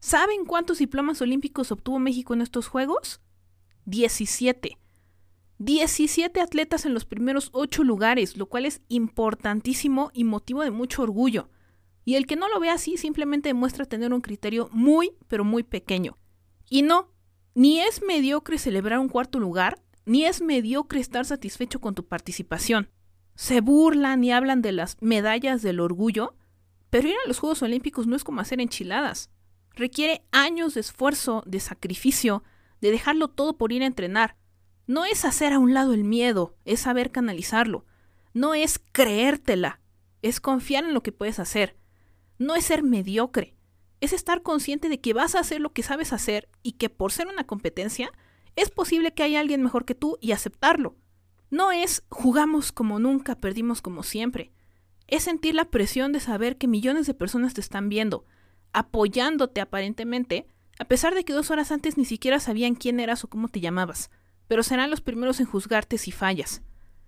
¿Saben 0.00 0.44
cuántos 0.46 0.78
diplomas 0.78 1.20
olímpicos 1.20 1.70
obtuvo 1.70 1.98
México 1.98 2.32
en 2.32 2.40
estos 2.40 2.68
Juegos? 2.68 3.20
17. 3.84 4.78
17 5.58 6.40
atletas 6.40 6.86
en 6.86 6.94
los 6.94 7.04
primeros 7.04 7.50
ocho 7.52 7.84
lugares, 7.84 8.36
lo 8.36 8.46
cual 8.46 8.64
es 8.64 8.80
importantísimo 8.88 10.10
y 10.14 10.24
motivo 10.24 10.62
de 10.62 10.70
mucho 10.70 11.02
orgullo. 11.02 11.50
Y 12.04 12.14
el 12.14 12.26
que 12.26 12.36
no 12.36 12.48
lo 12.48 12.58
ve 12.58 12.70
así 12.70 12.96
simplemente 12.96 13.50
demuestra 13.50 13.84
tener 13.84 14.14
un 14.14 14.22
criterio 14.22 14.70
muy, 14.72 15.12
pero 15.26 15.44
muy 15.44 15.62
pequeño. 15.62 16.16
Y 16.70 16.82
no, 16.82 17.10
ni 17.54 17.80
es 17.80 18.02
mediocre 18.02 18.56
celebrar 18.56 18.98
un 18.98 19.08
cuarto 19.08 19.38
lugar, 19.38 19.82
ni 20.06 20.24
es 20.24 20.40
mediocre 20.40 21.00
estar 21.00 21.26
satisfecho 21.26 21.80
con 21.80 21.94
tu 21.94 22.06
participación. 22.06 22.88
Se 23.38 23.60
burlan 23.60 24.24
y 24.24 24.32
hablan 24.32 24.60
de 24.60 24.72
las 24.72 24.96
medallas 25.00 25.62
del 25.62 25.78
orgullo, 25.78 26.34
pero 26.90 27.08
ir 27.08 27.14
a 27.24 27.28
los 27.28 27.38
Juegos 27.38 27.62
Olímpicos 27.62 28.08
no 28.08 28.16
es 28.16 28.24
como 28.24 28.40
hacer 28.40 28.60
enchiladas. 28.60 29.30
Requiere 29.74 30.24
años 30.32 30.74
de 30.74 30.80
esfuerzo, 30.80 31.44
de 31.46 31.60
sacrificio, 31.60 32.42
de 32.80 32.90
dejarlo 32.90 33.28
todo 33.28 33.56
por 33.56 33.72
ir 33.72 33.82
a 33.82 33.86
entrenar. 33.86 34.36
No 34.88 35.04
es 35.04 35.24
hacer 35.24 35.52
a 35.52 35.58
un 35.58 35.72
lado 35.72 35.94
el 35.94 36.02
miedo, 36.02 36.56
es 36.64 36.80
saber 36.80 37.12
canalizarlo. 37.12 37.86
No 38.34 38.54
es 38.54 38.80
creértela, 38.92 39.80
es 40.20 40.40
confiar 40.40 40.84
en 40.84 40.94
lo 40.94 41.02
que 41.02 41.12
puedes 41.12 41.38
hacer 41.38 41.78
no 42.38 42.54
es 42.54 42.64
ser 42.64 42.82
mediocre, 42.82 43.54
es 44.00 44.12
estar 44.12 44.42
consciente 44.42 44.88
de 44.88 45.00
que 45.00 45.12
vas 45.12 45.34
a 45.34 45.40
hacer 45.40 45.60
lo 45.60 45.72
que 45.72 45.82
sabes 45.82 46.12
hacer 46.12 46.48
y 46.62 46.72
que 46.72 46.88
por 46.88 47.12
ser 47.12 47.26
una 47.26 47.44
competencia 47.44 48.12
es 48.56 48.70
posible 48.70 49.12
que 49.12 49.24
haya 49.24 49.40
alguien 49.40 49.62
mejor 49.62 49.84
que 49.84 49.94
tú 49.94 50.18
y 50.20 50.32
aceptarlo. 50.32 50.96
No 51.50 51.72
es 51.72 52.04
jugamos 52.10 52.72
como 52.72 52.98
nunca, 52.98 53.36
perdimos 53.36 53.80
como 53.80 54.02
siempre. 54.02 54.52
Es 55.06 55.22
sentir 55.22 55.54
la 55.54 55.70
presión 55.70 56.12
de 56.12 56.20
saber 56.20 56.58
que 56.58 56.68
millones 56.68 57.06
de 57.06 57.14
personas 57.14 57.54
te 57.54 57.60
están 57.60 57.88
viendo, 57.88 58.26
apoyándote 58.72 59.60
aparentemente, 59.60 60.46
a 60.78 60.84
pesar 60.84 61.14
de 61.14 61.24
que 61.24 61.32
dos 61.32 61.50
horas 61.50 61.72
antes 61.72 61.96
ni 61.96 62.04
siquiera 62.04 62.38
sabían 62.38 62.74
quién 62.74 63.00
eras 63.00 63.24
o 63.24 63.28
cómo 63.28 63.48
te 63.48 63.60
llamabas, 63.60 64.10
pero 64.46 64.62
serán 64.62 64.90
los 64.90 65.00
primeros 65.00 65.40
en 65.40 65.46
juzgarte 65.46 65.98
si 65.98 66.12
fallas. 66.12 66.62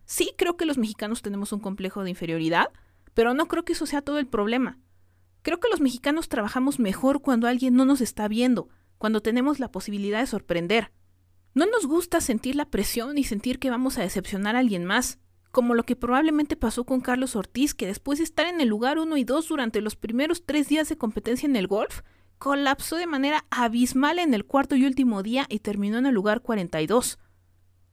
Sí 0.07 0.33
creo 0.37 0.57
que 0.57 0.65
los 0.65 0.79
mexicanos 0.79 1.23
tenemos 1.23 1.53
un 1.53 1.61
complejo 1.61 2.03
de 2.03 2.11
inferioridad, 2.11 2.69
pero 3.15 3.35
no 3.35 3.47
creo 3.47 3.65
que 3.65 3.75
eso 3.75 3.87
sea 3.87 4.03
todo 4.03 4.19
el 4.19 4.27
problema. 4.27 4.79
Creo 5.43 5.61
que 5.61 5.69
los 5.71 5.81
mexicanos 5.81 6.29
trabajamos 6.29 6.79
mejor 6.79 7.23
cuando 7.23 7.47
alguien 7.47 7.75
no 7.75 7.85
nos 7.85 8.01
está 8.01 8.27
viendo, 8.27 8.69
cuando 8.99 9.21
tenemos 9.21 9.61
la 9.61 9.71
posibilidad 9.71 10.21
de 10.21 10.27
sorprender. 10.27 10.93
No 11.53 11.67
nos 11.67 11.87
gusta 11.87 12.21
sentir 12.21 12.55
la 12.55 12.71
presión 12.71 13.19
y 13.19 13.25
sentir 13.25 13.59
que 13.59 13.71
vamos 13.71 13.99
a 13.99 14.03
decepcionar 14.03 14.55
a 14.55 14.61
alguien 14.61 14.85
más, 14.85 15.19
como 15.51 15.75
lo 15.75 15.83
que 15.83 15.97
probablemente 15.97 16.57
pasó 16.57 16.85
con 16.85 17.01
Carlos 17.01 17.35
Ortiz, 17.35 17.75
que 17.75 17.87
después 17.87 18.19
de 18.19 18.25
estar 18.25 18.47
en 18.47 18.61
el 18.61 18.69
lugar 18.69 18.99
1 18.99 19.17
y 19.17 19.25
2 19.25 19.49
durante 19.49 19.81
los 19.81 19.97
primeros 19.97 20.47
tres 20.47 20.69
días 20.69 20.89
de 20.89 20.97
competencia 20.97 21.47
en 21.47 21.57
el 21.57 21.67
golf, 21.67 22.03
colapsó 22.39 22.97
de 22.97 23.07
manera 23.07 23.47
abismal 23.51 24.19
en 24.21 24.33
el 24.33 24.45
cuarto 24.45 24.77
y 24.77 24.85
último 24.85 25.23
día 25.23 25.47
y 25.49 25.59
terminó 25.59 25.99
en 25.99 26.07
el 26.07 26.15
lugar 26.15 26.41
42. 26.41 27.19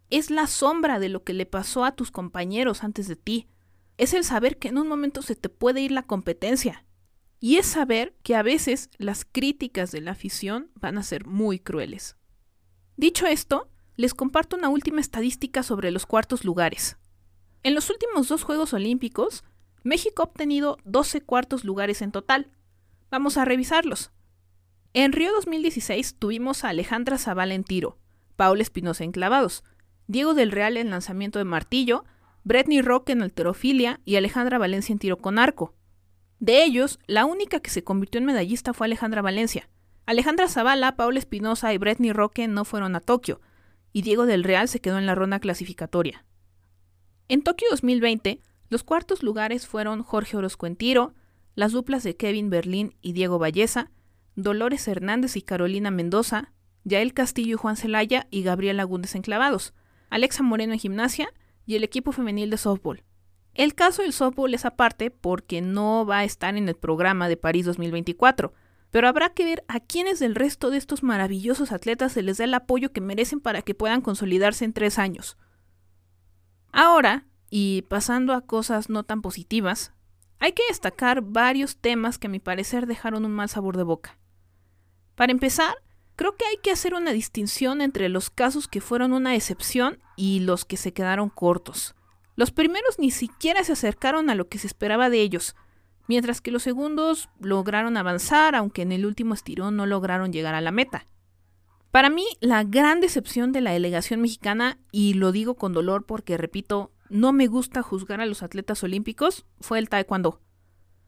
Es 0.10 0.30
la 0.30 0.46
sombra 0.48 1.00
de 1.00 1.10
lo 1.10 1.24
que 1.24 1.34
le 1.34 1.48
pasó 1.48 1.84
a 1.84 1.96
tus 1.96 2.12
compañeros 2.12 2.84
antes 2.84 3.08
de 3.08 3.16
ti. 3.16 3.48
Es 3.98 4.14
el 4.14 4.24
saber 4.24 4.58
que 4.58 4.68
en 4.68 4.78
un 4.78 4.88
momento 4.88 5.24
se 5.24 5.36
te 5.36 5.50
puede 5.50 5.82
ir 5.82 5.92
la 5.92 6.04
competencia 6.04 6.86
y 7.40 7.58
es 7.58 7.66
saber 7.66 8.16
que 8.24 8.36
a 8.36 8.44
veces 8.44 8.90
las 8.98 9.26
críticas 9.26 9.92
de 9.92 10.02
la 10.02 10.12
afición 10.12 10.72
van 10.76 10.98
a 10.98 11.04
ser 11.04 11.26
muy 11.26 11.60
crueles. 11.60 12.16
Dicho 12.98 13.28
esto, 13.28 13.70
les 13.96 14.16
comparto 14.16 14.56
una 14.58 14.70
última 14.70 15.02
estadística 15.02 15.62
sobre 15.62 15.92
los 15.92 16.08
cuartos 16.08 16.44
lugares. 16.44 16.98
En 17.62 17.76
los 17.76 17.92
últimos 17.92 18.28
dos 18.28 18.42
Juegos 18.42 18.74
Olímpicos, 18.74 19.44
México 19.84 20.24
ha 20.24 20.26
obtenido 20.26 20.80
12 20.84 21.22
cuartos 21.22 21.64
lugares 21.64 22.02
en 22.02 22.12
total. 22.12 22.50
Vamos 23.12 23.38
a 23.38 23.46
revisarlos. 23.46 24.10
En 24.94 25.12
Río 25.14 25.32
2016 25.32 26.16
tuvimos 26.18 26.64
a 26.64 26.70
Alejandra 26.70 27.20
Zavala 27.20 27.54
en 27.54 27.64
tiro, 27.64 28.00
Paula 28.36 28.64
Espinosa 28.64 29.04
en 29.04 29.12
clavados, 29.12 29.64
Diego 30.08 30.34
del 30.34 30.52
Real 30.52 30.76
en 30.76 30.90
lanzamiento 30.90 31.38
de 31.38 31.46
martillo, 31.46 32.04
Bretney 32.46 32.82
Rock 32.82 33.10
en 33.10 33.22
alterofilia 33.22 34.02
y 34.06 34.16
Alejandra 34.16 34.58
Valencia 34.58 34.92
en 34.92 34.98
tiro 34.98 35.18
con 35.18 35.38
arco. 35.38 35.76
De 36.40 36.64
ellos, 36.64 36.98
la 37.06 37.26
única 37.26 37.60
que 37.60 37.70
se 37.70 37.84
convirtió 37.84 38.18
en 38.18 38.26
medallista 38.26 38.74
fue 38.74 38.86
Alejandra 38.86 39.22
Valencia. 39.22 39.70
Alejandra 40.08 40.48
Zavala, 40.48 40.96
Paula 40.96 41.20
Espinosa 41.20 41.74
y 41.74 41.78
Bretney 41.78 42.14
Roque 42.14 42.48
no 42.48 42.64
fueron 42.64 42.96
a 42.96 43.02
Tokio, 43.02 43.42
y 43.92 44.04
Diego 44.04 44.26
del 44.26 44.46
Real 44.46 44.70
se 44.70 44.80
quedó 44.80 44.98
en 44.98 45.06
la 45.06 45.16
ronda 45.16 45.42
clasificatoria. 45.42 46.24
En 47.28 47.42
Tokio 47.42 47.68
2020, 47.72 48.40
los 48.70 48.86
cuartos 48.86 49.22
lugares 49.22 49.68
fueron 49.68 50.04
Jorge 50.04 50.38
Orozco 50.38 50.66
en 50.66 50.78
tiro, 50.78 51.14
las 51.56 51.74
duplas 51.74 52.04
de 52.04 52.16
Kevin 52.16 52.50
Berlín 52.50 52.96
y 53.02 53.12
Diego 53.12 53.38
Valleza, 53.38 53.92
Dolores 54.38 54.88
Hernández 54.88 55.36
y 55.36 55.42
Carolina 55.42 55.92
Mendoza, 55.92 56.54
Yael 56.86 57.14
Castillo 57.14 57.56
y 57.56 57.60
Juan 57.60 57.76
Celaya 57.76 58.28
y 58.32 58.44
Gabriela 58.44 58.86
Gúndez 58.86 59.14
en 59.14 59.24
clavados, 59.24 59.74
Alexa 60.10 60.42
Moreno 60.42 60.72
en 60.72 60.80
gimnasia 60.80 61.34
y 61.66 61.76
el 61.76 61.84
equipo 61.84 62.14
femenil 62.14 62.50
de 62.50 62.56
softball. 62.56 63.04
El 63.56 63.76
caso 63.76 64.04
del 64.04 64.14
softball 64.14 64.54
es 64.54 64.64
aparte 64.64 65.12
porque 65.12 65.62
no 65.62 66.06
va 66.06 66.20
a 66.20 66.24
estar 66.24 66.56
en 66.56 66.70
el 66.70 66.76
programa 66.76 67.28
de 67.28 67.36
París 67.36 67.66
2024, 67.66 68.54
pero 68.92 69.08
habrá 69.08 69.30
que 69.30 69.46
ver 69.46 69.64
a 69.68 69.80
quiénes 69.80 70.20
del 70.20 70.36
resto 70.36 70.70
de 70.70 70.78
estos 70.78 71.04
maravillosos 71.04 71.72
atletas 71.72 72.14
se 72.14 72.24
les 72.24 72.38
da 72.38 72.46
el 72.46 72.54
apoyo 72.54 72.92
que 72.92 73.02
merecen 73.02 73.40
para 73.40 73.62
que 73.62 73.76
puedan 73.76 74.02
consolidarse 74.02 74.66
en 74.66 74.74
tres 74.74 74.98
años. 74.98 75.38
Ahora, 76.72 77.26
y 77.50 77.84
pasando 77.84 78.34
a 78.34 78.42
cosas 78.42 78.90
no 78.90 79.04
tan 79.04 79.22
positivas, 79.22 79.94
hay 80.40 80.52
que 80.52 80.64
destacar 80.70 81.22
varios 81.22 81.78
temas 81.78 82.18
que 82.18 82.28
a 82.28 82.30
mi 82.30 82.40
parecer 82.40 82.86
dejaron 82.86 83.26
un 83.26 83.32
mal 83.32 83.50
sabor 83.50 83.78
de 83.78 83.84
boca. 83.84 84.18
Para 85.16 85.32
empezar, 85.32 85.76
creo 86.16 86.36
que 86.36 86.46
hay 86.46 86.58
que 86.62 86.72
hacer 86.72 86.94
una 86.94 87.12
distinción 87.12 87.82
entre 87.82 88.10
los 88.10 88.30
casos 88.30 88.68
que 88.68 88.82
fueron 88.82 89.14
una 89.14 89.36
excepción 89.36 90.00
y 90.16 90.42
los 90.42 90.66
que 90.66 90.78
se 90.78 90.94
quedaron 90.94 91.30
cortos. 91.30 91.96
Los 92.36 92.52
primeros 92.52 93.00
ni 93.00 93.10
siquiera 93.10 93.64
se 93.64 93.74
acercaron 93.74 94.30
a 94.30 94.36
lo 94.36 94.48
que 94.48 94.60
se 94.60 94.68
esperaba 94.68 95.10
de 95.10 95.22
ellos, 95.22 95.56
mientras 96.08 96.42
que 96.42 96.52
los 96.52 96.64
segundos 96.64 97.30
lograron 97.40 97.98
avanzar, 97.98 98.56
aunque 98.56 98.82
en 98.82 98.92
el 98.92 99.06
último 99.06 99.34
estirón 99.34 99.76
no 99.76 99.86
lograron 99.86 100.32
llegar 100.34 100.56
a 100.56 100.62
la 100.62 100.72
meta. 100.72 101.08
Para 101.92 102.10
mí, 102.10 102.26
la 102.42 102.64
gran 102.64 103.00
decepción 103.00 103.52
de 103.52 103.62
la 103.62 103.72
delegación 103.72 104.22
mexicana, 104.22 104.78
y 104.92 105.14
lo 105.14 105.32
digo 105.32 105.56
con 105.56 105.74
dolor 105.74 106.06
porque, 106.06 106.38
repito, 106.38 106.92
no 107.10 107.34
me 107.34 107.48
gusta 107.48 107.82
juzgar 107.82 108.22
a 108.22 108.26
los 108.26 108.44
atletas 108.44 108.84
olímpicos, 108.84 109.46
fue 109.60 109.80
el 109.80 109.90
taekwondo. 109.90 110.42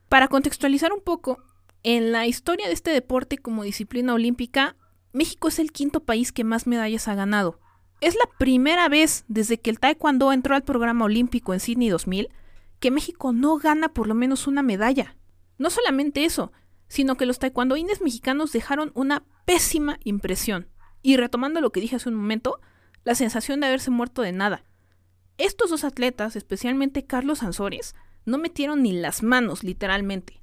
Para 0.08 0.28
contextualizar 0.28 0.94
un 0.94 1.02
poco, 1.02 1.44
en 1.84 2.12
la 2.12 2.28
historia 2.28 2.68
de 2.68 2.74
este 2.74 2.92
deporte 2.92 3.38
como 3.38 3.64
disciplina 3.64 4.14
olímpica, 4.14 4.76
México 5.14 5.48
es 5.48 5.60
el 5.60 5.72
quinto 5.72 6.04
país 6.04 6.32
que 6.32 6.44
más 6.44 6.68
medallas 6.68 7.08
ha 7.08 7.16
ganado. 7.16 7.60
Es 8.02 8.16
la 8.16 8.30
primera 8.38 8.88
vez 8.90 9.26
desde 9.28 9.60
que 9.60 9.70
el 9.70 9.80
taekwondo 9.80 10.32
entró 10.32 10.56
al 10.56 10.64
programa 10.64 11.06
olímpico 11.06 11.54
en 11.54 11.60
Sydney 11.60 11.90
2000 11.90 12.30
que 12.80 12.92
México 12.92 13.34
no 13.34 13.58
gana 13.58 13.90
por 13.90 14.08
lo 14.08 14.16
menos 14.16 14.48
una 14.48 14.64
medalla. 14.64 15.16
No 15.58 15.70
solamente 15.70 16.26
eso, 16.26 16.52
sino 16.88 17.16
que 17.16 17.26
los 17.26 17.40
taekwondoines 17.40 18.02
mexicanos 18.02 18.52
dejaron 18.52 18.92
una 18.96 19.24
pésima 19.46 20.00
impresión. 20.04 20.68
Y 21.02 21.18
retomando 21.18 21.62
lo 21.62 21.72
que 21.72 21.82
dije 21.82 21.98
hace 21.98 22.10
un 22.10 22.16
momento, 22.16 22.60
la 23.04 23.16
sensación 23.16 23.60
de 23.60 23.68
haberse 23.68 23.92
muerto 23.92 24.22
de 24.22 24.32
nada. 24.32 24.64
Estos 25.38 25.70
dos 25.70 25.84
atletas, 25.84 26.36
especialmente 26.36 27.06
Carlos 27.06 27.44
Ansores, 27.44 27.96
no 28.26 28.38
metieron 28.38 28.84
ni 28.84 28.94
las 28.94 29.24
manos, 29.24 29.64
literalmente. 29.64 30.42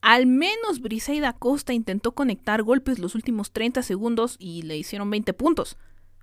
Al 0.00 0.26
menos 0.26 0.80
Briseida 0.80 1.32
Costa 1.32 1.72
intentó 1.72 2.12
conectar 2.12 2.62
golpes 2.62 2.98
los 2.98 3.14
últimos 3.14 3.52
30 3.52 3.82
segundos 3.82 4.36
y 4.38 4.62
le 4.62 4.76
hicieron 4.76 5.10
20 5.10 5.32
puntos 5.34 5.76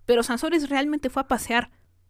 pero 0.09 0.23
Sansores 0.23 0.69
realmente 0.69 1.11
fue 1.11 1.21
a 1.21 1.27
pasear. 1.27 1.69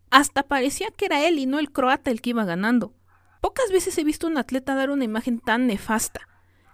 Hasta 0.10 0.44
parecía 0.44 0.90
que 0.90 1.04
era 1.04 1.28
él 1.28 1.38
y 1.38 1.46
no 1.46 1.60
el 1.60 1.70
croata 1.70 2.12
el 2.12 2.22
que 2.22 2.30
iba 2.30 2.46
ganando. 2.46 2.94
Pocas 3.42 3.72
veces 3.72 3.98
he 3.98 4.04
visto 4.04 4.28
a 4.28 4.30
un 4.30 4.38
atleta 4.38 4.76
dar 4.76 4.90
una 4.90 5.06
imagen 5.06 5.40
tan 5.40 5.68
nefasta. 5.68 6.28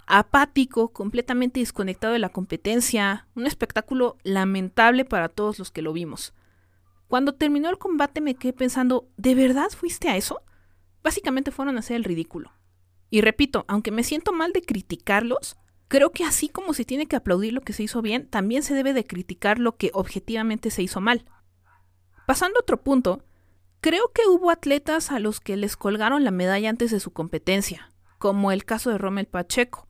Apático, 0.07 0.89
completamente 0.89 1.59
desconectado 1.59 2.13
de 2.13 2.19
la 2.19 2.29
competencia, 2.29 3.27
un 3.35 3.47
espectáculo 3.47 4.17
lamentable 4.23 5.05
para 5.05 5.29
todos 5.29 5.59
los 5.59 5.71
que 5.71 5.81
lo 5.81 5.93
vimos. 5.93 6.33
Cuando 7.07 7.33
terminó 7.33 7.69
el 7.69 7.77
combate 7.77 8.21
me 8.21 8.35
quedé 8.35 8.53
pensando, 8.53 9.07
¿de 9.17 9.35
verdad 9.35 9.69
fuiste 9.69 10.09
a 10.09 10.17
eso? 10.17 10.41
Básicamente 11.03 11.51
fueron 11.51 11.77
a 11.77 11.79
hacer 11.79 11.97
el 11.97 12.03
ridículo. 12.03 12.51
Y 13.09 13.21
repito, 13.21 13.65
aunque 13.67 13.91
me 13.91 14.03
siento 14.03 14.33
mal 14.33 14.51
de 14.51 14.61
criticarlos, 14.61 15.57
creo 15.87 16.11
que 16.11 16.23
así 16.23 16.49
como 16.49 16.73
se 16.73 16.85
tiene 16.85 17.05
que 17.05 17.15
aplaudir 17.15 17.53
lo 17.53 17.61
que 17.61 17.73
se 17.73 17.83
hizo 17.83 18.01
bien, 18.01 18.27
también 18.27 18.63
se 18.63 18.73
debe 18.73 18.93
de 18.93 19.05
criticar 19.05 19.59
lo 19.59 19.77
que 19.77 19.91
objetivamente 19.93 20.71
se 20.71 20.81
hizo 20.81 20.99
mal. 21.01 21.25
Pasando 22.25 22.57
a 22.57 22.61
otro 22.61 22.81
punto, 22.83 23.23
creo 23.85 24.11
que 24.15 24.27
hubo 24.27 24.49
atletas 24.49 25.11
a 25.11 25.19
los 25.19 25.39
que 25.39 25.55
les 25.57 25.77
colgaron 25.77 26.23
la 26.23 26.31
medalla 26.31 26.71
antes 26.71 26.89
de 26.89 26.99
su 26.99 27.13
competencia, 27.13 27.91
como 28.17 28.51
el 28.51 28.65
caso 28.65 28.89
de 28.89 28.97
Rommel 28.97 29.27
Pacheco. 29.27 29.87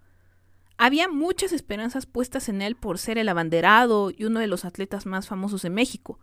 Había 0.77 1.07
muchas 1.07 1.53
esperanzas 1.53 2.05
puestas 2.05 2.49
en 2.49 2.61
él 2.61 2.75
por 2.75 2.97
ser 2.97 3.17
el 3.17 3.29
abanderado 3.29 4.11
y 4.11 4.25
uno 4.25 4.41
de 4.41 4.47
los 4.47 4.65
atletas 4.65 5.05
más 5.05 5.29
famosos 5.29 5.61
de 5.61 5.69
México. 5.69 6.19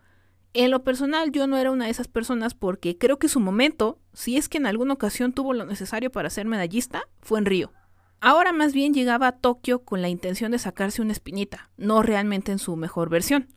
En 0.52 0.70
lo 0.70 0.84
personal 0.84 1.32
yo 1.32 1.46
no 1.46 1.56
era 1.56 1.70
una 1.70 1.86
de 1.86 1.92
esas 1.92 2.08
personas 2.08 2.52
porque 2.52 2.98
creo 2.98 3.18
que 3.18 3.30
su 3.30 3.40
momento, 3.40 3.98
si 4.12 4.36
es 4.36 4.50
que 4.50 4.58
en 4.58 4.66
alguna 4.66 4.92
ocasión 4.92 5.32
tuvo 5.32 5.54
lo 5.54 5.64
necesario 5.64 6.12
para 6.12 6.28
ser 6.28 6.44
medallista, 6.44 7.04
fue 7.22 7.38
en 7.38 7.46
Río. 7.46 7.72
Ahora 8.20 8.52
más 8.52 8.74
bien 8.74 8.92
llegaba 8.92 9.28
a 9.28 9.38
Tokio 9.38 9.82
con 9.82 10.02
la 10.02 10.10
intención 10.10 10.52
de 10.52 10.58
sacarse 10.58 11.00
una 11.00 11.12
espinita, 11.12 11.70
no 11.78 12.02
realmente 12.02 12.52
en 12.52 12.58
su 12.58 12.76
mejor 12.76 13.08
versión. 13.08 13.48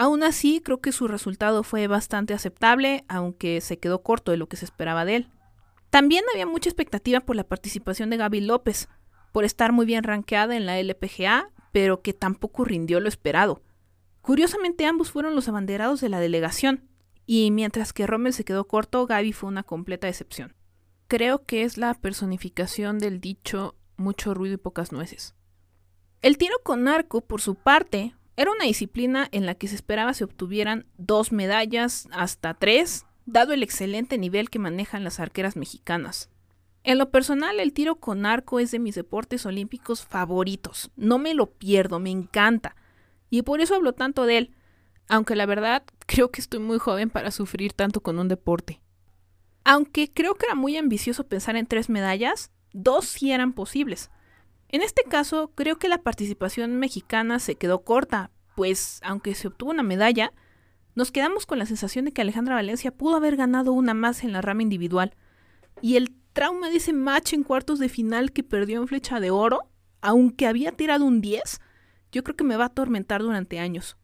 Aún 0.00 0.22
así, 0.22 0.62
creo 0.64 0.80
que 0.80 0.92
su 0.92 1.08
resultado 1.08 1.62
fue 1.62 1.86
bastante 1.86 2.32
aceptable, 2.32 3.04
aunque 3.06 3.60
se 3.60 3.78
quedó 3.78 4.02
corto 4.02 4.30
de 4.30 4.38
lo 4.38 4.48
que 4.48 4.56
se 4.56 4.64
esperaba 4.64 5.04
de 5.04 5.16
él. 5.16 5.28
También 5.90 6.24
había 6.32 6.46
mucha 6.46 6.70
expectativa 6.70 7.20
por 7.20 7.36
la 7.36 7.44
participación 7.44 8.08
de 8.08 8.16
Gaby 8.16 8.40
López, 8.40 8.88
por 9.30 9.44
estar 9.44 9.72
muy 9.72 9.84
bien 9.84 10.02
rankeada 10.02 10.56
en 10.56 10.64
la 10.64 10.80
LPGA, 10.80 11.50
pero 11.70 12.00
que 12.00 12.14
tampoco 12.14 12.64
rindió 12.64 12.98
lo 12.98 13.10
esperado. 13.10 13.62
Curiosamente 14.22 14.86
ambos 14.86 15.10
fueron 15.10 15.34
los 15.34 15.48
abanderados 15.48 16.00
de 16.00 16.08
la 16.08 16.18
delegación, 16.18 16.88
y 17.26 17.50
mientras 17.50 17.92
que 17.92 18.06
Rommel 18.06 18.32
se 18.32 18.44
quedó 18.44 18.66
corto, 18.66 19.06
Gaby 19.06 19.34
fue 19.34 19.50
una 19.50 19.64
completa 19.64 20.08
excepción. 20.08 20.54
Creo 21.08 21.44
que 21.44 21.64
es 21.64 21.76
la 21.76 21.92
personificación 21.92 23.00
del 23.00 23.20
dicho 23.20 23.76
mucho 23.98 24.32
ruido 24.32 24.54
y 24.54 24.56
pocas 24.56 24.92
nueces. 24.92 25.34
El 26.22 26.38
tiro 26.38 26.56
con 26.64 26.88
arco, 26.88 27.20
por 27.20 27.42
su 27.42 27.54
parte, 27.54 28.14
era 28.40 28.52
una 28.52 28.64
disciplina 28.64 29.28
en 29.32 29.44
la 29.44 29.54
que 29.54 29.68
se 29.68 29.74
esperaba 29.74 30.14
se 30.14 30.24
obtuvieran 30.24 30.86
dos 30.96 31.30
medallas 31.30 32.08
hasta 32.10 32.54
tres, 32.54 33.04
dado 33.26 33.52
el 33.52 33.62
excelente 33.62 34.16
nivel 34.16 34.48
que 34.48 34.58
manejan 34.58 35.04
las 35.04 35.20
arqueras 35.20 35.56
mexicanas. 35.56 36.30
En 36.82 36.96
lo 36.96 37.10
personal, 37.10 37.60
el 37.60 37.74
tiro 37.74 37.96
con 37.96 38.24
arco 38.24 38.58
es 38.58 38.70
de 38.70 38.78
mis 38.78 38.94
deportes 38.94 39.44
olímpicos 39.44 40.06
favoritos. 40.06 40.90
No 40.96 41.18
me 41.18 41.34
lo 41.34 41.50
pierdo, 41.50 41.98
me 41.98 42.08
encanta. 42.08 42.76
Y 43.28 43.42
por 43.42 43.60
eso 43.60 43.74
hablo 43.74 43.92
tanto 43.92 44.24
de 44.24 44.38
él, 44.38 44.54
aunque 45.06 45.36
la 45.36 45.44
verdad 45.44 45.82
creo 46.06 46.30
que 46.30 46.40
estoy 46.40 46.60
muy 46.60 46.78
joven 46.78 47.10
para 47.10 47.32
sufrir 47.32 47.74
tanto 47.74 48.00
con 48.00 48.18
un 48.18 48.28
deporte. 48.28 48.80
Aunque 49.64 50.10
creo 50.10 50.36
que 50.36 50.46
era 50.46 50.54
muy 50.54 50.78
ambicioso 50.78 51.26
pensar 51.26 51.56
en 51.56 51.66
tres 51.66 51.90
medallas, 51.90 52.52
dos 52.72 53.04
sí 53.04 53.32
eran 53.32 53.52
posibles. 53.52 54.10
En 54.72 54.82
este 54.82 55.02
caso, 55.02 55.50
creo 55.56 55.78
que 55.78 55.88
la 55.88 56.02
participación 56.02 56.78
mexicana 56.78 57.40
se 57.40 57.56
quedó 57.56 57.82
corta, 57.82 58.30
pues 58.54 59.00
aunque 59.02 59.34
se 59.34 59.48
obtuvo 59.48 59.72
una 59.72 59.82
medalla, 59.82 60.32
nos 60.94 61.10
quedamos 61.10 61.44
con 61.44 61.58
la 61.58 61.66
sensación 61.66 62.04
de 62.04 62.12
que 62.12 62.22
Alejandra 62.22 62.54
Valencia 62.54 62.92
pudo 62.92 63.16
haber 63.16 63.34
ganado 63.36 63.72
una 63.72 63.94
más 63.94 64.22
en 64.22 64.32
la 64.32 64.42
rama 64.42 64.62
individual. 64.62 65.16
Y 65.82 65.96
el 65.96 66.14
trauma 66.32 66.70
de 66.70 66.76
ese 66.76 66.92
match 66.92 67.32
en 67.32 67.42
cuartos 67.42 67.80
de 67.80 67.88
final 67.88 68.30
que 68.30 68.44
perdió 68.44 68.80
en 68.80 68.86
flecha 68.86 69.18
de 69.18 69.32
oro, 69.32 69.62
aunque 70.02 70.46
había 70.46 70.70
tirado 70.70 71.04
un 71.04 71.20
10, 71.20 71.60
yo 72.12 72.22
creo 72.22 72.36
que 72.36 72.44
me 72.44 72.56
va 72.56 72.64
a 72.64 72.68
atormentar 72.68 73.22
durante 73.22 73.58
años. 73.58 73.96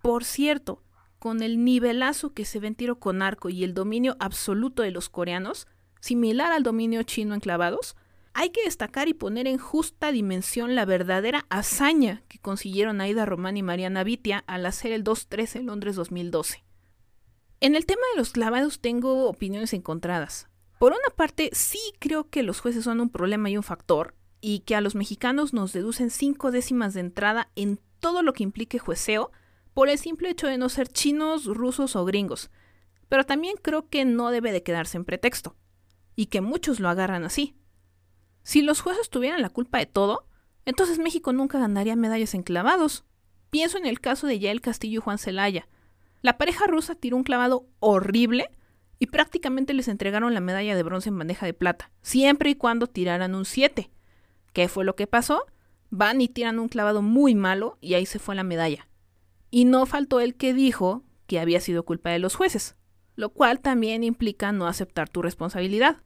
Por 0.00 0.24
cierto, 0.24 0.82
con 1.18 1.42
el 1.42 1.62
nivelazo 1.62 2.32
que 2.32 2.46
se 2.46 2.58
ve 2.58 2.68
en 2.68 2.74
tiro 2.74 2.98
con 2.98 3.20
arco 3.20 3.50
y 3.50 3.64
el 3.64 3.74
dominio 3.74 4.16
absoluto 4.18 4.82
de 4.82 4.92
los 4.92 5.10
coreanos, 5.10 5.66
similar 6.00 6.52
al 6.52 6.62
dominio 6.62 7.02
chino 7.02 7.34
en 7.34 7.40
clavados, 7.40 7.96
hay 8.38 8.50
que 8.50 8.64
destacar 8.64 9.08
y 9.08 9.14
poner 9.14 9.46
en 9.46 9.56
justa 9.56 10.12
dimensión 10.12 10.74
la 10.74 10.84
verdadera 10.84 11.46
hazaña 11.48 12.22
que 12.28 12.38
consiguieron 12.38 13.00
Aida 13.00 13.24
Román 13.24 13.56
y 13.56 13.62
Mariana 13.62 14.04
Vitia 14.04 14.44
al 14.46 14.66
hacer 14.66 14.92
el 14.92 15.04
2-3 15.04 15.56
en 15.56 15.66
Londres 15.66 15.96
2012. 15.96 16.62
En 17.60 17.74
el 17.74 17.86
tema 17.86 18.02
de 18.12 18.18
los 18.18 18.32
clavados 18.32 18.80
tengo 18.80 19.26
opiniones 19.26 19.72
encontradas. 19.72 20.50
Por 20.78 20.92
una 20.92 21.16
parte, 21.16 21.48
sí 21.54 21.78
creo 21.98 22.28
que 22.28 22.42
los 22.42 22.60
jueces 22.60 22.84
son 22.84 23.00
un 23.00 23.08
problema 23.08 23.48
y 23.48 23.56
un 23.56 23.62
factor, 23.62 24.14
y 24.42 24.60
que 24.60 24.76
a 24.76 24.82
los 24.82 24.94
mexicanos 24.94 25.54
nos 25.54 25.72
deducen 25.72 26.10
cinco 26.10 26.50
décimas 26.50 26.92
de 26.92 27.00
entrada 27.00 27.48
en 27.56 27.80
todo 28.00 28.22
lo 28.22 28.34
que 28.34 28.42
implique 28.42 28.78
jueceo, 28.78 29.32
por 29.72 29.88
el 29.88 29.98
simple 29.98 30.28
hecho 30.28 30.46
de 30.46 30.58
no 30.58 30.68
ser 30.68 30.88
chinos, 30.88 31.46
rusos 31.46 31.96
o 31.96 32.04
gringos. 32.04 32.50
Pero 33.08 33.24
también 33.24 33.56
creo 33.62 33.88
que 33.88 34.04
no 34.04 34.30
debe 34.30 34.52
de 34.52 34.62
quedarse 34.62 34.98
en 34.98 35.06
pretexto, 35.06 35.56
y 36.14 36.26
que 36.26 36.42
muchos 36.42 36.80
lo 36.80 36.90
agarran 36.90 37.24
así. 37.24 37.56
Si 38.46 38.62
los 38.62 38.80
jueces 38.80 39.10
tuvieran 39.10 39.42
la 39.42 39.50
culpa 39.50 39.78
de 39.78 39.86
todo, 39.86 40.24
entonces 40.66 41.00
México 41.00 41.32
nunca 41.32 41.58
ganaría 41.58 41.96
medallas 41.96 42.32
en 42.32 42.44
clavados. 42.44 43.04
Pienso 43.50 43.76
en 43.76 43.86
el 43.86 43.98
caso 43.98 44.28
de 44.28 44.38
Yael 44.38 44.60
Castillo 44.60 45.00
y 45.00 45.02
Juan 45.02 45.18
Celaya. 45.18 45.66
La 46.22 46.38
pareja 46.38 46.68
rusa 46.68 46.94
tiró 46.94 47.16
un 47.16 47.24
clavado 47.24 47.66
horrible 47.80 48.48
y 49.00 49.06
prácticamente 49.08 49.74
les 49.74 49.88
entregaron 49.88 50.32
la 50.32 50.38
medalla 50.38 50.76
de 50.76 50.82
bronce 50.84 51.08
en 51.08 51.18
bandeja 51.18 51.44
de 51.44 51.54
plata, 51.54 51.90
siempre 52.02 52.50
y 52.50 52.54
cuando 52.54 52.86
tiraran 52.86 53.34
un 53.34 53.46
7. 53.46 53.90
¿Qué 54.52 54.68
fue 54.68 54.84
lo 54.84 54.94
que 54.94 55.08
pasó? 55.08 55.42
Van 55.90 56.20
y 56.20 56.28
tiran 56.28 56.60
un 56.60 56.68
clavado 56.68 57.02
muy 57.02 57.34
malo 57.34 57.78
y 57.80 57.94
ahí 57.94 58.06
se 58.06 58.20
fue 58.20 58.36
la 58.36 58.44
medalla. 58.44 58.86
Y 59.50 59.64
no 59.64 59.86
faltó 59.86 60.20
el 60.20 60.36
que 60.36 60.54
dijo 60.54 61.02
que 61.26 61.40
había 61.40 61.58
sido 61.58 61.84
culpa 61.84 62.10
de 62.10 62.20
los 62.20 62.36
jueces, 62.36 62.76
lo 63.16 63.30
cual 63.30 63.58
también 63.58 64.04
implica 64.04 64.52
no 64.52 64.68
aceptar 64.68 65.08
tu 65.08 65.20
responsabilidad. 65.20 65.96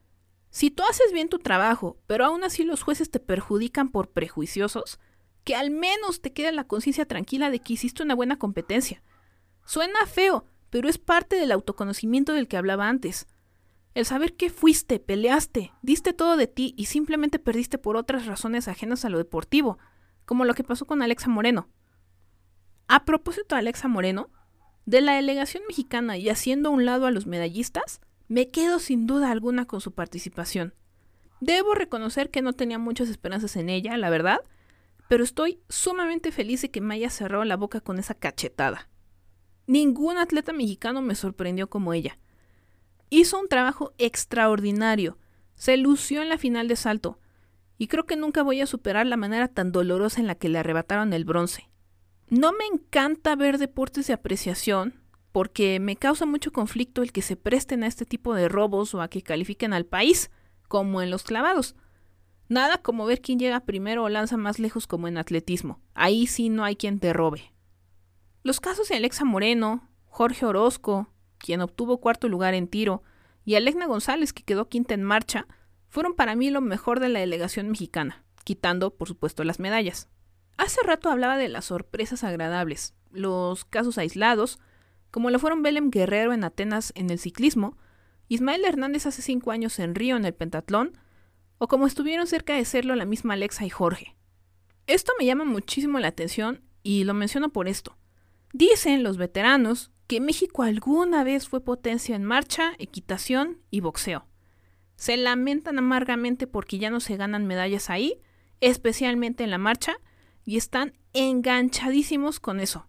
Si 0.51 0.69
tú 0.69 0.83
haces 0.83 1.13
bien 1.13 1.29
tu 1.29 1.39
trabajo, 1.39 1.97
pero 2.07 2.25
aún 2.25 2.43
así 2.43 2.63
los 2.63 2.83
jueces 2.83 3.09
te 3.09 3.21
perjudican 3.21 3.89
por 3.89 4.09
prejuiciosos, 4.11 4.99
que 5.45 5.55
al 5.55 5.71
menos 5.71 6.21
te 6.21 6.33
quede 6.33 6.51
la 6.51 6.65
conciencia 6.65 7.05
tranquila 7.05 7.49
de 7.49 7.59
que 7.59 7.73
hiciste 7.73 8.03
una 8.03 8.15
buena 8.15 8.37
competencia. 8.37 9.01
Suena 9.65 10.05
feo, 10.05 10.45
pero 10.69 10.89
es 10.89 10.97
parte 10.97 11.37
del 11.37 11.53
autoconocimiento 11.53 12.33
del 12.33 12.49
que 12.49 12.57
hablaba 12.57 12.89
antes. 12.89 13.27
El 13.93 14.05
saber 14.05 14.35
que 14.35 14.49
fuiste, 14.49 14.99
peleaste, 14.99 15.71
diste 15.81 16.11
todo 16.11 16.35
de 16.35 16.47
ti 16.47 16.73
y 16.77 16.85
simplemente 16.85 17.39
perdiste 17.39 17.77
por 17.77 17.95
otras 17.95 18.25
razones 18.25 18.67
ajenas 18.67 19.05
a 19.05 19.09
lo 19.09 19.17
deportivo, 19.17 19.79
como 20.25 20.43
lo 20.43 20.53
que 20.53 20.65
pasó 20.65 20.85
con 20.85 21.01
Alexa 21.01 21.29
Moreno. 21.29 21.69
A 22.89 23.05
propósito 23.05 23.55
de 23.55 23.59
Alexa 23.59 23.87
Moreno, 23.87 24.29
de 24.85 24.99
la 24.99 25.13
delegación 25.13 25.63
mexicana 25.65 26.17
y 26.17 26.27
haciendo 26.27 26.69
a 26.69 26.71
un 26.73 26.85
lado 26.85 27.05
a 27.05 27.11
los 27.11 27.25
medallistas, 27.25 28.01
me 28.31 28.47
quedo 28.47 28.79
sin 28.79 29.07
duda 29.07 29.29
alguna 29.29 29.65
con 29.65 29.81
su 29.81 29.91
participación. 29.91 30.73
Debo 31.41 31.75
reconocer 31.75 32.29
que 32.29 32.41
no 32.41 32.53
tenía 32.53 32.79
muchas 32.79 33.09
esperanzas 33.09 33.57
en 33.57 33.67
ella, 33.67 33.97
la 33.97 34.09
verdad, 34.09 34.39
pero 35.09 35.25
estoy 35.25 35.59
sumamente 35.67 36.31
feliz 36.31 36.61
de 36.61 36.71
que 36.71 36.79
me 36.79 36.95
haya 36.95 37.09
cerrado 37.09 37.43
la 37.43 37.57
boca 37.57 37.81
con 37.81 37.99
esa 37.99 38.13
cachetada. 38.13 38.87
Ningún 39.67 40.17
atleta 40.17 40.53
mexicano 40.53 41.01
me 41.01 41.15
sorprendió 41.15 41.69
como 41.69 41.91
ella. 41.91 42.19
Hizo 43.09 43.37
un 43.37 43.49
trabajo 43.49 43.91
extraordinario, 43.97 45.17
se 45.55 45.75
lució 45.75 46.21
en 46.21 46.29
la 46.29 46.37
final 46.37 46.69
de 46.69 46.77
salto, 46.77 47.19
y 47.77 47.87
creo 47.87 48.05
que 48.05 48.15
nunca 48.15 48.43
voy 48.43 48.61
a 48.61 48.65
superar 48.65 49.07
la 49.07 49.17
manera 49.17 49.49
tan 49.49 49.73
dolorosa 49.73 50.21
en 50.21 50.27
la 50.27 50.35
que 50.35 50.47
le 50.47 50.57
arrebataron 50.57 51.11
el 51.11 51.25
bronce. 51.25 51.69
No 52.29 52.53
me 52.53 52.65
encanta 52.65 53.35
ver 53.35 53.57
deportes 53.57 54.07
de 54.07 54.13
apreciación, 54.13 55.00
porque 55.31 55.79
me 55.79 55.95
causa 55.95 56.25
mucho 56.25 56.51
conflicto 56.51 57.01
el 57.01 57.11
que 57.11 57.21
se 57.21 57.35
presten 57.35 57.83
a 57.83 57.87
este 57.87 58.05
tipo 58.05 58.33
de 58.33 58.49
robos 58.49 58.93
o 58.93 59.01
a 59.01 59.07
que 59.07 59.21
califiquen 59.21 59.73
al 59.73 59.85
país, 59.85 60.31
como 60.67 61.01
en 61.01 61.09
los 61.09 61.23
clavados. 61.23 61.75
Nada 62.49 62.79
como 62.79 63.05
ver 63.05 63.21
quién 63.21 63.39
llega 63.39 63.61
primero 63.61 64.03
o 64.03 64.09
lanza 64.09 64.35
más 64.35 64.59
lejos 64.59 64.87
como 64.87 65.07
en 65.07 65.17
atletismo. 65.17 65.79
Ahí 65.93 66.27
sí 66.27 66.49
no 66.49 66.65
hay 66.65 66.75
quien 66.75 66.99
te 66.99 67.13
robe. 67.13 67.53
Los 68.43 68.59
casos 68.59 68.89
de 68.89 68.95
Alexa 68.95 69.23
Moreno, 69.23 69.87
Jorge 70.05 70.45
Orozco, 70.45 71.07
quien 71.37 71.61
obtuvo 71.61 71.99
cuarto 71.99 72.27
lugar 72.27 72.53
en 72.53 72.67
tiro, 72.67 73.03
y 73.45 73.55
Alegna 73.55 73.85
González, 73.87 74.33
que 74.33 74.43
quedó 74.43 74.67
quinta 74.67 74.93
en 74.93 75.03
marcha, 75.03 75.47
fueron 75.87 76.13
para 76.13 76.35
mí 76.35 76.49
lo 76.49 76.61
mejor 76.61 76.99
de 76.99 77.09
la 77.09 77.19
delegación 77.19 77.69
mexicana, 77.69 78.23
quitando, 78.43 78.95
por 78.95 79.07
supuesto, 79.07 79.43
las 79.43 79.59
medallas. 79.59 80.09
Hace 80.57 80.81
rato 80.83 81.09
hablaba 81.09 81.37
de 81.37 81.49
las 81.49 81.65
sorpresas 81.65 82.23
agradables, 82.23 82.93
los 83.11 83.65
casos 83.65 83.97
aislados, 83.97 84.59
como 85.11 85.29
lo 85.29 85.39
fueron 85.39 85.61
Belém 85.61 85.91
Guerrero 85.91 86.33
en 86.33 86.43
Atenas 86.43 86.93
en 86.95 87.09
el 87.09 87.19
ciclismo, 87.19 87.77
Ismael 88.29 88.63
Hernández 88.65 89.05
hace 89.05 89.21
cinco 89.21 89.51
años 89.51 89.77
en 89.79 89.93
Río 89.93 90.15
en 90.15 90.25
el 90.25 90.33
pentatlón, 90.33 90.97
o 91.57 91.67
como 91.67 91.85
estuvieron 91.85 92.25
cerca 92.27 92.55
de 92.55 92.65
serlo 92.65 92.95
la 92.95 93.05
misma 93.05 93.33
Alexa 93.33 93.65
y 93.65 93.69
Jorge. 93.69 94.15
Esto 94.87 95.11
me 95.19 95.25
llama 95.25 95.45
muchísimo 95.45 95.99
la 95.99 96.07
atención 96.07 96.61
y 96.81 97.03
lo 97.03 97.13
menciono 97.13 97.49
por 97.49 97.67
esto. 97.67 97.97
Dicen 98.53 99.03
los 99.03 99.17
veteranos 99.17 99.91
que 100.07 100.19
México 100.19 100.63
alguna 100.63 101.23
vez 101.23 101.47
fue 101.47 101.63
potencia 101.63 102.15
en 102.15 102.23
marcha, 102.23 102.73
equitación 102.79 103.59
y 103.69 103.79
boxeo. 103.79 104.25
Se 104.95 105.15
lamentan 105.17 105.77
amargamente 105.77 106.47
porque 106.47 106.77
ya 106.77 106.89
no 106.89 106.99
se 106.99 107.15
ganan 107.15 107.47
medallas 107.47 107.89
ahí, 107.89 108.19
especialmente 108.59 109.43
en 109.43 109.51
la 109.51 109.57
marcha, 109.57 109.95
y 110.43 110.57
están 110.57 110.93
enganchadísimos 111.13 112.39
con 112.39 112.59
eso. 112.59 112.87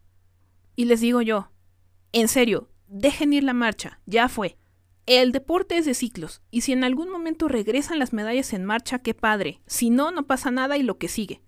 Y 0.74 0.87
les 0.87 1.00
digo 1.00 1.22
yo, 1.22 1.50
en 2.12 2.29
serio, 2.29 2.68
dejen 2.88 3.33
ir 3.33 3.42
la 3.42 3.55
marcha, 3.55 4.01
ya 4.07 4.29
fue. 4.29 4.59
El 5.07 5.33
deporte 5.33 5.79
es 5.79 5.85
de 5.85 5.94
ciclos, 5.94 6.42
y 6.51 6.61
si 6.61 6.72
en 6.72 6.85
algún 6.85 7.11
momento 7.11 7.48
regresan 7.48 7.98
las 7.98 8.12
medallas 8.12 8.53
en 8.53 8.64
marcha, 8.64 9.01
qué 9.01 9.14
padre. 9.14 9.61
Si 9.66 9.90
no, 9.90 10.11
no 10.12 10.27
pasa 10.27 10.51
nada 10.51 10.77
y 10.77 10.83
lo 10.83 10.98
que 10.98 11.09
sigue. 11.09 11.42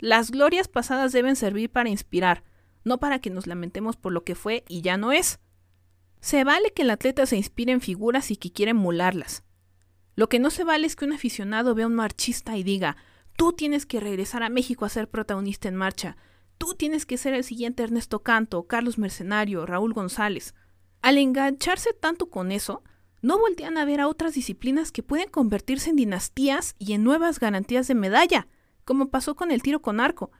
Las 0.00 0.30
glorias 0.30 0.66
pasadas 0.66 1.12
deben 1.12 1.36
servir 1.36 1.70
para 1.70 1.88
inspirar, 1.88 2.42
no 2.82 2.98
para 2.98 3.20
que 3.20 3.30
nos 3.30 3.46
lamentemos 3.46 3.96
por 3.96 4.12
lo 4.12 4.24
que 4.24 4.34
fue 4.34 4.64
y 4.68 4.80
ya 4.80 4.96
no 4.96 5.12
es. 5.12 5.38
Se 6.20 6.42
vale 6.42 6.72
que 6.72 6.82
el 6.82 6.90
atleta 6.90 7.26
se 7.26 7.36
inspire 7.36 7.72
en 7.72 7.80
figuras 7.80 8.30
y 8.30 8.36
que 8.36 8.52
quiera 8.52 8.70
emularlas. 8.70 9.44
Lo 10.16 10.28
que 10.28 10.38
no 10.38 10.50
se 10.50 10.64
vale 10.64 10.86
es 10.86 10.96
que 10.96 11.04
un 11.04 11.12
aficionado 11.12 11.74
vea 11.74 11.84
a 11.84 11.88
un 11.88 11.94
marchista 11.94 12.56
y 12.56 12.62
diga, 12.62 12.96
tú 13.36 13.52
tienes 13.52 13.86
que 13.86 14.00
regresar 14.00 14.42
a 14.42 14.48
México 14.48 14.84
a 14.84 14.88
ser 14.88 15.08
protagonista 15.08 15.68
en 15.68 15.76
marcha, 15.76 16.16
tú 16.58 16.74
tienes 16.74 17.06
que 17.06 17.16
ser 17.16 17.34
el 17.34 17.44
siguiente 17.44 17.82
Ernesto 17.82 18.22
Canto, 18.22 18.64
Carlos 18.64 18.98
Mercenario, 18.98 19.66
Raúl 19.66 19.92
González. 19.92 20.54
Al 21.02 21.18
engancharse 21.18 21.92
tanto 21.92 22.30
con 22.30 22.52
eso, 22.52 22.82
no 23.22 23.38
voltean 23.38 23.78
a 23.78 23.84
ver 23.84 24.00
a 24.00 24.08
otras 24.08 24.34
disciplinas 24.34 24.92
que 24.92 25.02
pueden 25.02 25.30
convertirse 25.30 25.90
en 25.90 25.96
dinastías 25.96 26.76
y 26.78 26.92
en 26.92 27.04
nuevas 27.04 27.40
garantías 27.40 27.88
de 27.88 27.94
medalla, 27.94 28.48
como 28.84 29.08
pasó 29.08 29.34
con 29.34 29.50
el 29.50 29.62
tiro 29.62 29.80
con 29.80 30.00
arco. 30.00 30.30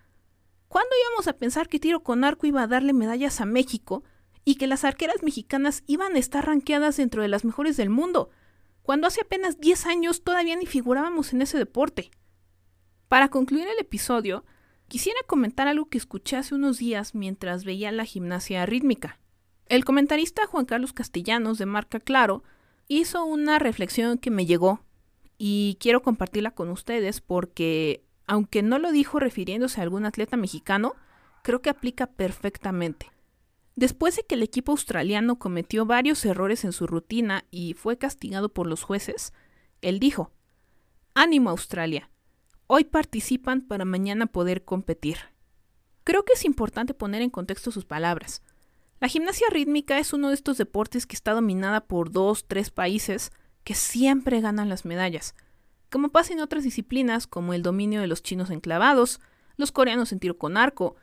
¿Cuándo 0.68 0.90
íbamos 1.08 1.28
a 1.28 1.38
pensar 1.38 1.68
que 1.68 1.80
tiro 1.80 2.02
con 2.02 2.24
arco 2.24 2.46
iba 2.46 2.62
a 2.62 2.66
darle 2.66 2.92
medallas 2.92 3.40
a 3.40 3.46
México 3.46 4.04
y 4.44 4.56
que 4.56 4.66
las 4.66 4.84
arqueras 4.84 5.22
mexicanas 5.22 5.82
iban 5.86 6.14
a 6.14 6.18
estar 6.18 6.46
ranqueadas 6.46 6.98
dentro 6.98 7.22
de 7.22 7.28
las 7.28 7.44
mejores 7.44 7.76
del 7.76 7.90
mundo? 7.90 8.30
Cuando 8.82 9.06
hace 9.06 9.22
apenas 9.22 9.60
10 9.60 9.86
años 9.86 10.22
todavía 10.22 10.56
ni 10.56 10.66
figurábamos 10.66 11.32
en 11.32 11.40
ese 11.40 11.56
deporte. 11.56 12.10
Para 13.08 13.28
concluir 13.28 13.66
el 13.66 13.78
episodio, 13.78 14.44
quisiera 14.94 15.18
comentar 15.26 15.66
algo 15.66 15.86
que 15.86 15.98
escuché 15.98 16.36
hace 16.36 16.54
unos 16.54 16.78
días 16.78 17.16
mientras 17.16 17.64
veía 17.64 17.90
la 17.90 18.04
gimnasia 18.04 18.64
rítmica. 18.64 19.18
El 19.66 19.84
comentarista 19.84 20.46
Juan 20.46 20.66
Carlos 20.66 20.92
Castellanos 20.92 21.58
de 21.58 21.66
Marca 21.66 21.98
Claro 21.98 22.44
hizo 22.86 23.24
una 23.24 23.58
reflexión 23.58 24.18
que 24.18 24.30
me 24.30 24.46
llegó 24.46 24.84
y 25.36 25.78
quiero 25.80 26.00
compartirla 26.00 26.52
con 26.52 26.68
ustedes 26.68 27.20
porque 27.20 28.04
aunque 28.28 28.62
no 28.62 28.78
lo 28.78 28.92
dijo 28.92 29.18
refiriéndose 29.18 29.80
a 29.80 29.82
algún 29.82 30.06
atleta 30.06 30.36
mexicano, 30.36 30.94
creo 31.42 31.60
que 31.60 31.70
aplica 31.70 32.06
perfectamente. 32.06 33.10
Después 33.74 34.14
de 34.14 34.22
que 34.22 34.36
el 34.36 34.44
equipo 34.44 34.70
australiano 34.70 35.40
cometió 35.40 35.86
varios 35.86 36.24
errores 36.24 36.64
en 36.64 36.70
su 36.70 36.86
rutina 36.86 37.46
y 37.50 37.74
fue 37.74 37.98
castigado 37.98 38.48
por 38.48 38.68
los 38.68 38.84
jueces, 38.84 39.32
él 39.82 39.98
dijo, 39.98 40.30
Ánimo 41.14 41.50
Australia, 41.50 42.10
hoy 42.66 42.84
participan 42.84 43.60
para 43.60 43.84
mañana 43.84 44.26
poder 44.26 44.64
competir. 44.64 45.18
Creo 46.04 46.24
que 46.24 46.34
es 46.34 46.44
importante 46.44 46.94
poner 46.94 47.22
en 47.22 47.30
contexto 47.30 47.70
sus 47.70 47.84
palabras. 47.84 48.42
La 49.00 49.08
gimnasia 49.08 49.46
rítmica 49.50 49.98
es 49.98 50.12
uno 50.12 50.28
de 50.28 50.34
estos 50.34 50.58
deportes 50.58 51.06
que 51.06 51.16
está 51.16 51.32
dominada 51.32 51.86
por 51.86 52.10
dos, 52.10 52.46
tres 52.46 52.70
países 52.70 53.32
que 53.64 53.74
siempre 53.74 54.40
ganan 54.40 54.68
las 54.68 54.84
medallas, 54.84 55.34
como 55.90 56.08
pasa 56.08 56.32
en 56.32 56.40
otras 56.40 56.64
disciplinas 56.64 57.26
como 57.26 57.54
el 57.54 57.62
dominio 57.62 58.00
de 58.00 58.06
los 58.06 58.22
chinos 58.22 58.50
enclavados, 58.50 59.20
los 59.56 59.72
coreanos 59.72 60.12
en 60.12 60.20
tiro 60.20 60.38
con 60.38 60.56
arco, 60.56 60.96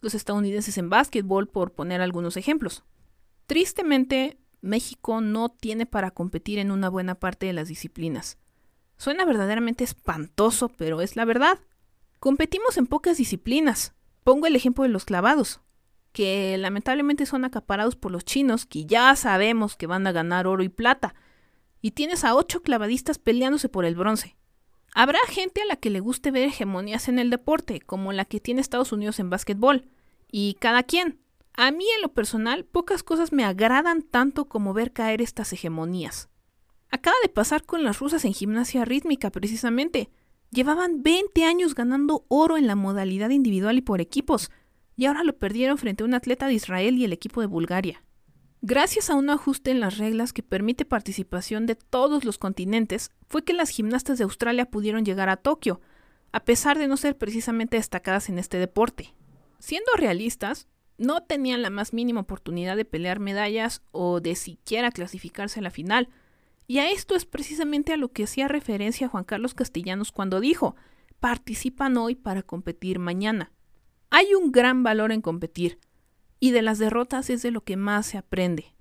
los 0.00 0.14
estadounidenses 0.14 0.78
en 0.78 0.88
básquetbol, 0.88 1.48
por 1.48 1.72
poner 1.72 2.00
algunos 2.00 2.36
ejemplos. 2.36 2.84
Tristemente, 3.46 4.38
México 4.60 5.20
no 5.20 5.48
tiene 5.48 5.86
para 5.86 6.10
competir 6.10 6.58
en 6.58 6.70
una 6.70 6.88
buena 6.88 7.16
parte 7.16 7.46
de 7.46 7.52
las 7.52 7.68
disciplinas. 7.68 8.38
Suena 8.96 9.24
verdaderamente 9.24 9.84
espantoso, 9.84 10.68
pero 10.68 11.00
es 11.00 11.16
la 11.16 11.24
verdad. 11.24 11.58
Competimos 12.18 12.78
en 12.78 12.86
pocas 12.86 13.18
disciplinas. 13.18 13.94
Pongo 14.24 14.46
el 14.46 14.56
ejemplo 14.56 14.84
de 14.84 14.90
los 14.90 15.04
clavados, 15.04 15.60
que 16.12 16.56
lamentablemente 16.58 17.26
son 17.26 17.44
acaparados 17.44 17.94
por 17.94 18.10
los 18.10 18.24
chinos, 18.24 18.66
que 18.66 18.86
ya 18.86 19.14
sabemos 19.16 19.76
que 19.76 19.86
van 19.86 20.06
a 20.06 20.12
ganar 20.12 20.46
oro 20.46 20.62
y 20.62 20.68
plata, 20.68 21.14
y 21.80 21.92
tienes 21.92 22.24
a 22.24 22.34
ocho 22.34 22.62
clavadistas 22.62 23.18
peleándose 23.18 23.68
por 23.68 23.84
el 23.84 23.94
bronce. 23.94 24.36
Habrá 24.94 25.18
gente 25.28 25.60
a 25.60 25.66
la 25.66 25.76
que 25.76 25.90
le 25.90 26.00
guste 26.00 26.30
ver 26.30 26.48
hegemonías 26.48 27.08
en 27.08 27.18
el 27.18 27.28
deporte, 27.28 27.80
como 27.80 28.12
la 28.12 28.24
que 28.24 28.40
tiene 28.40 28.62
Estados 28.62 28.92
Unidos 28.92 29.20
en 29.20 29.28
básquetbol, 29.28 29.84
y 30.32 30.54
cada 30.54 30.82
quien. 30.84 31.20
A 31.54 31.70
mí 31.70 31.84
en 31.94 32.02
lo 32.02 32.14
personal, 32.14 32.64
pocas 32.64 33.02
cosas 33.02 33.30
me 33.30 33.44
agradan 33.44 34.00
tanto 34.02 34.46
como 34.46 34.72
ver 34.72 34.92
caer 34.92 35.20
estas 35.20 35.52
hegemonías. 35.52 36.30
Acaba 36.96 37.16
de 37.22 37.28
pasar 37.28 37.64
con 37.64 37.84
las 37.84 37.98
rusas 37.98 38.24
en 38.24 38.32
gimnasia 38.32 38.86
rítmica, 38.86 39.30
precisamente. 39.30 40.08
Llevaban 40.50 41.02
20 41.02 41.44
años 41.44 41.74
ganando 41.74 42.24
oro 42.28 42.56
en 42.56 42.66
la 42.66 42.74
modalidad 42.74 43.28
individual 43.28 43.76
y 43.76 43.82
por 43.82 44.00
equipos, 44.00 44.50
y 44.96 45.04
ahora 45.04 45.22
lo 45.22 45.36
perdieron 45.36 45.76
frente 45.76 46.02
a 46.02 46.06
un 46.06 46.14
atleta 46.14 46.46
de 46.46 46.54
Israel 46.54 46.96
y 46.96 47.04
el 47.04 47.12
equipo 47.12 47.42
de 47.42 47.48
Bulgaria. 47.48 48.02
Gracias 48.62 49.10
a 49.10 49.14
un 49.14 49.28
ajuste 49.28 49.72
en 49.72 49.80
las 49.80 49.98
reglas 49.98 50.32
que 50.32 50.42
permite 50.42 50.86
participación 50.86 51.66
de 51.66 51.74
todos 51.74 52.24
los 52.24 52.38
continentes, 52.38 53.10
fue 53.28 53.44
que 53.44 53.52
las 53.52 53.68
gimnastas 53.68 54.16
de 54.16 54.24
Australia 54.24 54.70
pudieron 54.70 55.04
llegar 55.04 55.28
a 55.28 55.36
Tokio, 55.36 55.82
a 56.32 56.46
pesar 56.46 56.78
de 56.78 56.88
no 56.88 56.96
ser 56.96 57.18
precisamente 57.18 57.76
destacadas 57.76 58.30
en 58.30 58.38
este 58.38 58.58
deporte. 58.58 59.12
Siendo 59.58 59.92
realistas, 59.98 60.66
no 60.96 61.22
tenían 61.24 61.60
la 61.60 61.68
más 61.68 61.92
mínima 61.92 62.22
oportunidad 62.22 62.74
de 62.74 62.86
pelear 62.86 63.20
medallas 63.20 63.82
o 63.92 64.20
de 64.20 64.34
siquiera 64.34 64.90
clasificarse 64.90 65.60
a 65.60 65.62
la 65.62 65.70
final, 65.70 66.08
y 66.66 66.78
a 66.78 66.90
esto 66.90 67.14
es 67.14 67.24
precisamente 67.24 67.92
a 67.92 67.96
lo 67.96 68.12
que 68.12 68.24
hacía 68.24 68.48
referencia 68.48 69.08
Juan 69.08 69.24
Carlos 69.24 69.54
Castellanos 69.54 70.12
cuando 70.12 70.40
dijo, 70.40 70.76
participan 71.20 71.96
hoy 71.96 72.14
para 72.14 72.42
competir 72.42 72.98
mañana. 72.98 73.52
Hay 74.10 74.34
un 74.34 74.52
gran 74.52 74.82
valor 74.82 75.12
en 75.12 75.22
competir, 75.22 75.78
y 76.40 76.50
de 76.50 76.62
las 76.62 76.78
derrotas 76.78 77.30
es 77.30 77.42
de 77.42 77.50
lo 77.50 77.62
que 77.62 77.76
más 77.76 78.06
se 78.06 78.18
aprende. 78.18 78.74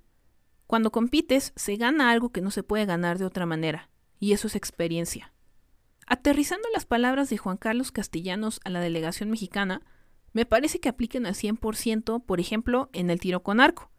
Cuando 0.68 0.92
compites, 0.92 1.54
se 1.56 1.76
gana 1.76 2.12
algo 2.12 2.32
que 2.32 2.42
no 2.42 2.52
se 2.52 2.64
puede 2.64 2.86
ganar 2.86 3.18
de 3.20 3.26
otra 3.26 3.46
manera, 3.46 3.90
y 4.20 4.34
eso 4.34 4.48
es 4.48 4.56
experiencia. 4.56 5.34
Aterrizando 6.08 6.68
las 6.74 6.86
palabras 6.86 7.30
de 7.30 7.38
Juan 7.38 7.58
Carlos 7.58 7.92
Castellanos 7.92 8.60
a 8.64 8.70
la 8.70 8.80
delegación 8.80 9.30
mexicana, 9.30 9.82
me 10.34 10.46
parece 10.46 10.80
que 10.80 10.90
apliquen 10.90 11.26
al 11.26 11.36
100%, 11.36 12.24
por 12.26 12.40
ejemplo, 12.40 12.90
en 12.94 13.10
el 13.10 13.20
tiro 13.20 13.42
con 13.42 13.60
arco. 13.60 13.90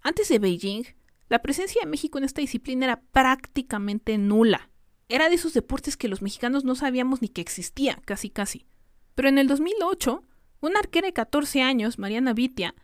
Antes 0.00 0.28
de 0.28 0.38
Beijing, 0.38 0.84
la 1.30 1.38
presencia 1.38 1.80
de 1.80 1.88
México 1.88 2.18
en 2.18 2.24
esta 2.24 2.40
disciplina 2.40 2.86
era 2.86 3.00
prácticamente 3.12 4.18
nula. 4.18 4.68
Era 5.08 5.28
de 5.28 5.36
esos 5.36 5.54
deportes 5.54 5.96
que 5.96 6.08
los 6.08 6.22
mexicanos 6.22 6.64
no 6.64 6.74
sabíamos 6.74 7.22
ni 7.22 7.28
que 7.28 7.40
existía, 7.40 8.02
casi 8.04 8.30
casi. 8.30 8.66
Pero 9.14 9.28
en 9.28 9.38
el 9.38 9.46
2008, 9.46 10.24
una 10.60 10.80
arquera 10.80 11.06
de 11.06 11.12
14 11.12 11.62
años, 11.62 12.00
Mariana 12.00 12.34
Vitia, 12.34 12.74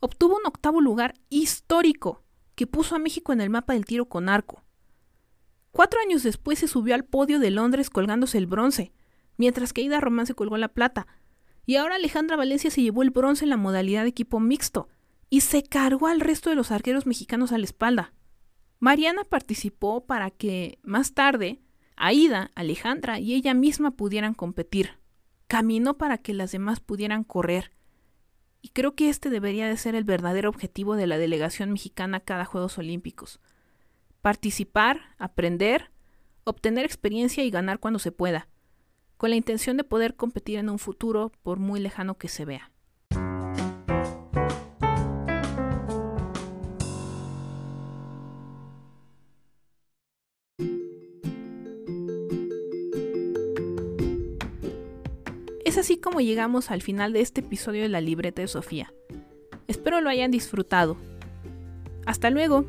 obtuvo 0.00 0.38
un 0.38 0.46
octavo 0.46 0.80
lugar 0.80 1.12
histórico 1.28 2.24
que 2.54 2.66
puso 2.66 2.96
a 2.96 2.98
México 2.98 3.34
en 3.34 3.42
el 3.42 3.50
mapa 3.50 3.74
del 3.74 3.84
tiro 3.84 4.06
con 4.06 4.30
arco. 4.30 4.64
Cuatro 5.70 6.00
años 6.00 6.22
después 6.22 6.58
se 6.58 6.68
subió 6.68 6.94
al 6.94 7.04
podio 7.04 7.38
de 7.38 7.50
Londres 7.50 7.90
colgándose 7.90 8.38
el 8.38 8.46
bronce, 8.46 8.92
mientras 9.36 9.74
que 9.74 9.82
Ida 9.82 10.00
Román 10.00 10.26
se 10.26 10.34
colgó 10.34 10.56
la 10.56 10.68
plata. 10.68 11.06
Y 11.66 11.76
ahora 11.76 11.96
Alejandra 11.96 12.36
Valencia 12.36 12.70
se 12.70 12.80
llevó 12.80 13.02
el 13.02 13.10
bronce 13.10 13.44
en 13.44 13.50
la 13.50 13.58
modalidad 13.58 14.04
de 14.04 14.08
equipo 14.08 14.40
mixto 14.40 14.88
y 15.30 15.40
se 15.40 15.62
cargó 15.62 16.08
al 16.08 16.20
resto 16.20 16.50
de 16.50 16.56
los 16.56 16.70
arqueros 16.70 17.06
mexicanos 17.06 17.52
a 17.52 17.58
la 17.58 17.64
espalda. 17.64 18.12
Mariana 18.80 19.24
participó 19.24 20.04
para 20.04 20.30
que, 20.30 20.78
más 20.82 21.14
tarde, 21.14 21.60
Aida, 21.96 22.50
Alejandra 22.54 23.18
y 23.18 23.34
ella 23.34 23.54
misma 23.54 23.92
pudieran 23.92 24.34
competir 24.34 25.00
caminó 25.50 25.98
para 25.98 26.16
que 26.16 26.32
las 26.32 26.52
demás 26.52 26.78
pudieran 26.78 27.24
correr. 27.24 27.72
Y 28.62 28.68
creo 28.68 28.94
que 28.94 29.08
este 29.08 29.30
debería 29.30 29.66
de 29.66 29.76
ser 29.76 29.96
el 29.96 30.04
verdadero 30.04 30.48
objetivo 30.48 30.94
de 30.94 31.08
la 31.08 31.18
delegación 31.18 31.72
mexicana 31.72 32.20
cada 32.20 32.44
Juegos 32.44 32.78
Olímpicos. 32.78 33.40
Participar, 34.22 35.00
aprender, 35.18 35.90
obtener 36.44 36.84
experiencia 36.84 37.42
y 37.42 37.50
ganar 37.50 37.80
cuando 37.80 37.98
se 37.98 38.12
pueda, 38.12 38.46
con 39.16 39.30
la 39.30 39.36
intención 39.36 39.76
de 39.76 39.82
poder 39.82 40.14
competir 40.14 40.60
en 40.60 40.70
un 40.70 40.78
futuro 40.78 41.32
por 41.42 41.58
muy 41.58 41.80
lejano 41.80 42.16
que 42.16 42.28
se 42.28 42.44
vea. 42.44 42.70
Así 55.80 55.98
como 55.98 56.20
llegamos 56.20 56.70
al 56.70 56.82
final 56.82 57.12
de 57.12 57.20
este 57.20 57.40
episodio 57.40 57.82
de 57.82 57.88
la 57.88 58.00
libreta 58.00 58.42
de 58.42 58.48
Sofía. 58.48 58.92
Espero 59.66 60.00
lo 60.00 60.10
hayan 60.10 60.30
disfrutado. 60.30 60.96
Hasta 62.06 62.30
luego. 62.30 62.66